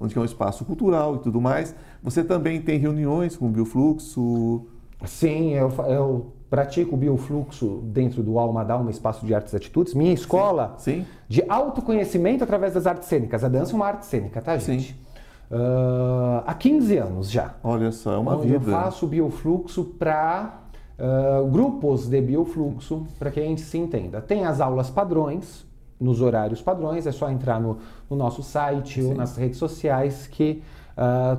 onde 0.00 0.16
é 0.16 0.20
um 0.20 0.24
espaço 0.24 0.64
cultural 0.64 1.16
e 1.16 1.18
tudo 1.18 1.40
mais, 1.40 1.74
você 2.02 2.22
também 2.22 2.60
tem 2.60 2.78
reuniões 2.78 3.36
com 3.36 3.46
o 3.46 3.50
Biofluxo? 3.50 4.66
Sim, 5.04 5.50
eu, 5.50 5.70
eu 5.88 6.32
pratico 6.50 6.94
o 6.94 6.98
biofluxo 6.98 7.80
dentro 7.84 8.22
do 8.22 8.38
Alma 8.38 8.64
Dalma, 8.64 8.90
Espaço 8.90 9.24
de 9.26 9.34
Artes 9.34 9.52
e 9.52 9.56
Atitudes. 9.56 9.94
Minha 9.94 10.12
escola 10.12 10.74
sim, 10.78 11.00
sim. 11.00 11.06
de 11.28 11.44
autoconhecimento 11.48 12.44
através 12.44 12.74
das 12.74 12.86
artes 12.86 13.08
cênicas. 13.08 13.42
A 13.42 13.48
dança 13.48 13.72
é 13.72 13.74
uma 13.74 13.86
arte 13.86 14.06
cênica, 14.06 14.40
tá, 14.40 14.56
gente? 14.56 14.92
Sim. 14.92 15.04
Uh, 15.50 16.42
há 16.46 16.54
15 16.54 16.96
anos 16.96 17.30
já. 17.30 17.54
Olha 17.62 17.92
só, 17.92 18.14
é 18.14 18.18
uma 18.18 18.36
vida. 18.38 18.54
Eu 18.54 18.60
faço 18.60 19.06
biofluxo 19.06 19.84
para 19.84 20.60
uh, 20.98 21.46
grupos 21.48 22.08
de 22.08 22.20
biofluxo, 22.20 23.06
para 23.18 23.30
que 23.30 23.40
a 23.40 23.42
gente 23.42 23.60
se 23.60 23.78
entenda. 23.78 24.20
Tem 24.20 24.44
as 24.44 24.60
aulas 24.60 24.90
padrões, 24.90 25.66
nos 26.00 26.20
horários 26.20 26.60
padrões, 26.60 27.06
é 27.06 27.12
só 27.12 27.30
entrar 27.30 27.60
no, 27.60 27.78
no 28.10 28.16
nosso 28.16 28.42
site 28.42 29.00
Sim. 29.00 29.08
ou 29.08 29.14
nas 29.14 29.36
redes 29.36 29.58
sociais 29.58 30.26
que 30.26 30.62
Uh, 30.96 31.34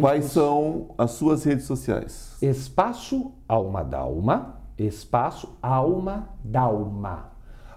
Quais 0.00 0.26
são 0.26 0.90
as 0.96 1.10
suas 1.12 1.42
redes 1.42 1.64
sociais? 1.64 2.36
Espaço 2.40 3.32
Alma 3.48 3.82
Dalma, 3.82 4.60
Espaço 4.78 5.48
Alma 5.60 6.28
Dalma. 6.44 7.32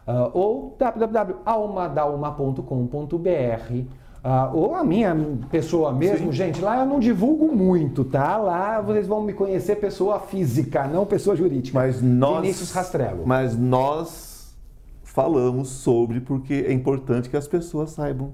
Uh, 0.08 0.30
ou 0.34 0.77
www.almadalma.com.br. 0.80 3.73
Uh, 3.73 3.86
ah, 4.23 4.51
ou 4.53 4.75
a 4.75 4.84
minha 4.84 5.15
pessoa 5.49 5.91
mesmo, 5.91 6.27
Sim. 6.27 6.34
gente, 6.34 6.62
lá 6.62 6.77
eu 6.80 6.86
não 6.86 6.99
divulgo 6.99 7.56
muito, 7.56 8.03
tá? 8.03 8.38
Lá 8.38 8.80
vocês 8.82 9.08
vão 9.08 9.23
me 9.23 9.34
conhecer 9.34 9.77
pessoa 9.77 10.19
física, 10.19 10.86
não 10.88 11.03
pessoa 11.06 11.36
jurídica. 11.36 11.80
Mas 11.80 11.99
nós, 12.01 12.41
Vinícius 12.41 12.71
Rastrello. 12.71 13.23
Mas 13.25 13.58
nós 13.58 14.56
falamos 15.03 15.69
sobre 15.69 16.19
porque 16.19 16.65
é 16.67 16.73
importante 16.73 17.30
que 17.30 17.38
as 17.38 17.47
pessoas 17.47 17.91
saibam 17.91 18.32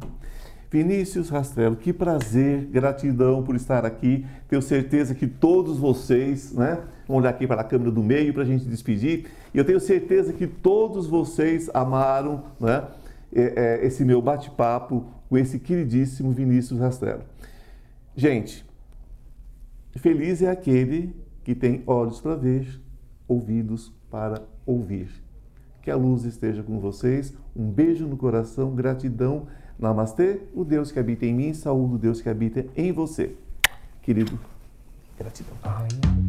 Vinícius 0.73 1.29
Rastrello, 1.29 1.75
que 1.75 1.93
prazer, 1.93 2.65
gratidão 2.65 3.43
por 3.43 3.55
estar 3.55 3.85
aqui. 3.85 4.25
Tenho 4.47 4.59
certeza 4.59 5.13
que 5.13 5.27
todos 5.27 5.77
vocês, 5.77 6.51
né? 6.51 6.81
Vamos 7.07 7.21
olhar 7.21 7.29
aqui 7.29 7.45
para 7.45 7.61
a 7.61 7.63
câmera 7.63 7.91
do 7.91 8.01
meio 8.01 8.33
para 8.33 8.41
a 8.41 8.45
gente 8.45 8.65
despedir. 8.65 9.27
E 9.53 9.57
eu 9.59 9.63
tenho 9.63 9.79
certeza 9.79 10.33
que 10.33 10.47
todos 10.47 11.05
vocês 11.05 11.69
amaram, 11.75 12.45
né? 12.59 12.87
É, 13.31 13.81
é, 13.83 13.85
esse 13.85 14.03
meu 14.03 14.19
bate-papo 14.19 15.05
com 15.29 15.37
esse 15.37 15.59
queridíssimo 15.59 16.31
Vinícius 16.31 16.79
Rastrello. 16.79 17.21
Gente, 18.15 18.65
feliz 19.97 20.41
é 20.41 20.49
aquele 20.49 21.15
que 21.43 21.53
tem 21.53 21.83
olhos 21.85 22.19
para 22.19 22.33
ver, 22.33 22.81
ouvidos 23.27 23.93
para 24.09 24.41
ouvir. 24.65 25.11
Que 25.83 25.91
a 25.91 25.95
luz 25.95 26.23
esteja 26.23 26.63
com 26.63 26.79
vocês. 26.79 27.31
Um 27.55 27.69
beijo 27.69 28.07
no 28.07 28.17
coração, 28.17 28.73
gratidão 28.73 29.45
Namastê, 29.83 30.39
o 30.55 30.63
Deus 30.63 30.91
que 30.93 30.99
habita 30.99 31.25
em 31.25 31.33
mim, 31.33 31.53
saúde 31.53 31.95
o 31.95 31.97
Deus 31.97 32.21
que 32.21 32.29
habita 32.29 32.65
em 32.75 32.93
você. 32.93 33.35
Querido, 34.01 34.39
gratidão. 35.17 35.53
Ai. 35.61 36.22